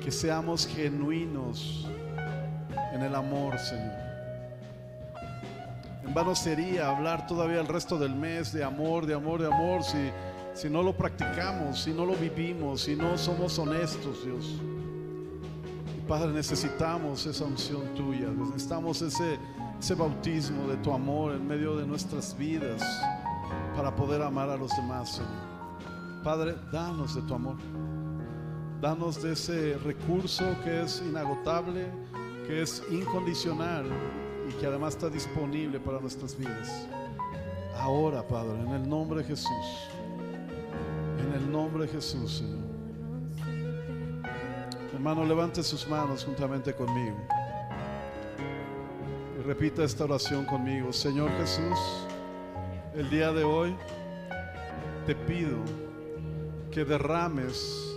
[0.04, 1.86] Que seamos genuinos
[2.92, 4.08] en el amor, Señor.
[6.04, 9.82] En vano sería hablar todavía el resto del mes de amor, de amor, de amor,
[9.82, 10.10] si,
[10.58, 14.56] si no lo practicamos, si no lo vivimos, si no somos honestos, Dios.
[16.08, 19.38] Padre, necesitamos esa unción tuya, necesitamos ese,
[19.78, 22.82] ese bautismo de tu amor en medio de nuestras vidas
[23.76, 26.24] para poder amar a los demás, Señor.
[26.24, 27.56] Padre, danos de tu amor.
[28.80, 31.86] Danos de ese recurso que es inagotable,
[32.48, 33.84] que es incondicional
[34.48, 36.88] y que además está disponible para nuestras vidas.
[37.76, 39.88] Ahora, Padre, en el nombre de Jesús.
[41.18, 42.68] En el nombre de Jesús, Señor.
[44.94, 47.16] Hermano, levante sus manos juntamente conmigo.
[49.38, 50.92] Y repita esta oración conmigo.
[50.92, 51.78] Señor Jesús,
[52.94, 53.76] el día de hoy
[55.06, 55.58] te pido
[56.70, 57.96] que derrames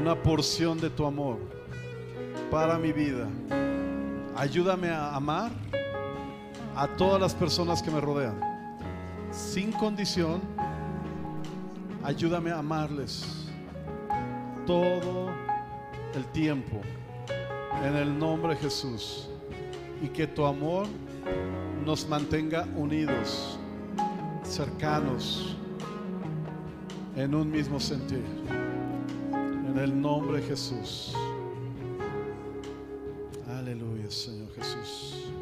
[0.00, 1.38] una porción de tu amor
[2.50, 3.28] para mi vida.
[4.36, 5.50] Ayúdame a amar
[6.74, 8.40] a todas las personas que me rodean.
[9.30, 10.40] Sin condición,
[12.02, 13.24] ayúdame a amarles
[14.66, 15.30] todo
[16.14, 16.80] el tiempo
[17.84, 19.28] en el nombre de Jesús.
[20.02, 20.86] Y que tu amor
[21.84, 23.58] nos mantenga unidos,
[24.44, 25.56] cercanos,
[27.16, 28.22] en un mismo sentir.
[29.32, 31.14] En el nombre de Jesús.
[33.48, 35.32] Aleluya, Señor Jesús.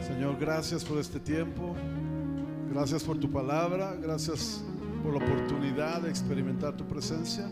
[0.00, 1.74] Señor, gracias por este tiempo.
[2.72, 3.94] Gracias por tu palabra.
[4.00, 4.64] Gracias
[5.02, 7.46] por la oportunidad de experimentar tu presencia.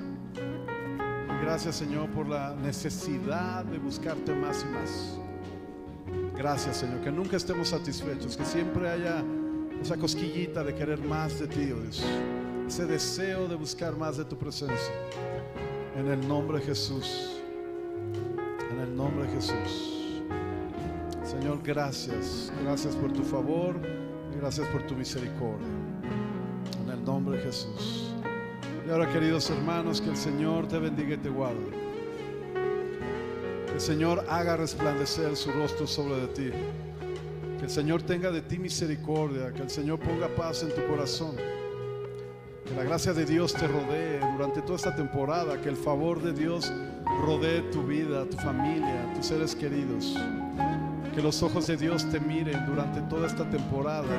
[1.43, 5.19] Gracias, Señor, por la necesidad de buscarte más y más.
[6.37, 9.23] Gracias, Señor, que nunca estemos satisfechos, que siempre haya
[9.83, 12.03] esa cosquillita de querer más de ti, oh Dios.
[12.67, 14.95] Ese deseo de buscar más de tu presencia.
[15.97, 17.43] En el nombre de Jesús.
[18.71, 20.23] En el nombre de Jesús.
[21.25, 22.51] Señor, gracias.
[22.63, 24.00] Gracias por tu favor.
[24.41, 25.69] Gracias por tu misericordia.
[26.83, 28.15] En el nombre de Jesús.
[28.87, 31.71] Y ahora, queridos hermanos, que el Señor te bendiga y te guarde.
[33.67, 36.51] Que el Señor haga resplandecer su rostro sobre de ti.
[37.59, 39.53] Que el Señor tenga de ti misericordia.
[39.53, 41.37] Que el Señor ponga paz en tu corazón.
[42.65, 45.61] Que la gracia de Dios te rodee durante toda esta temporada.
[45.61, 46.73] Que el favor de Dios
[47.27, 50.17] rodee tu vida, tu familia, tus seres queridos.
[51.15, 54.17] Que los ojos de Dios te miren durante toda esta temporada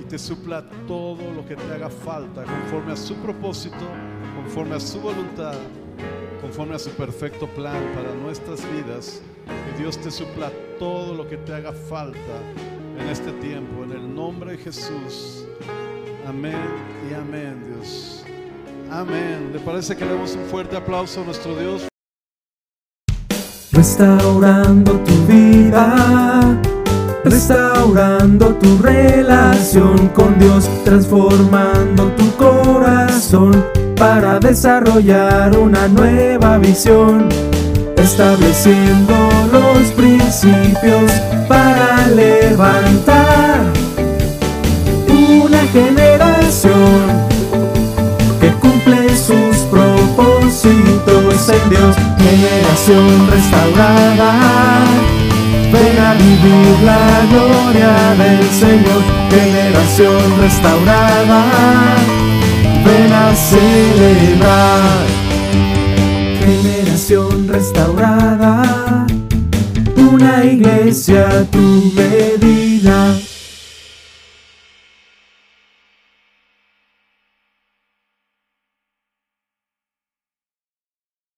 [0.00, 3.86] y te supla todo lo que te haga falta conforme a su propósito,
[4.34, 5.54] conforme a su voluntad,
[6.40, 9.22] conforme a su perfecto plan para nuestras vidas.
[9.46, 12.18] Que Dios te supla todo lo que te haga falta
[12.98, 15.46] en este tiempo, en el nombre de Jesús.
[16.26, 16.58] Amén
[17.10, 18.24] y amén, Dios.
[18.90, 19.50] Amén.
[19.52, 21.91] ¿Le parece que le demos un fuerte aplauso a nuestro Dios?
[23.72, 26.58] Restaurando tu vida,
[27.24, 33.64] restaurando tu relación con Dios, transformando tu corazón
[33.96, 37.30] para desarrollar una nueva visión,
[37.96, 39.14] estableciendo
[39.50, 41.10] los principios
[41.48, 43.62] para levantar
[45.08, 47.06] una generación
[48.38, 49.56] que cumple sus
[50.14, 54.84] propósitos en Dios, generación restaurada.
[55.72, 61.44] Ven a vivir la gloria del Señor, generación restaurada.
[62.84, 64.80] Ven a celebrar,
[66.44, 69.06] generación restaurada.
[69.96, 73.31] Una iglesia a tu medida.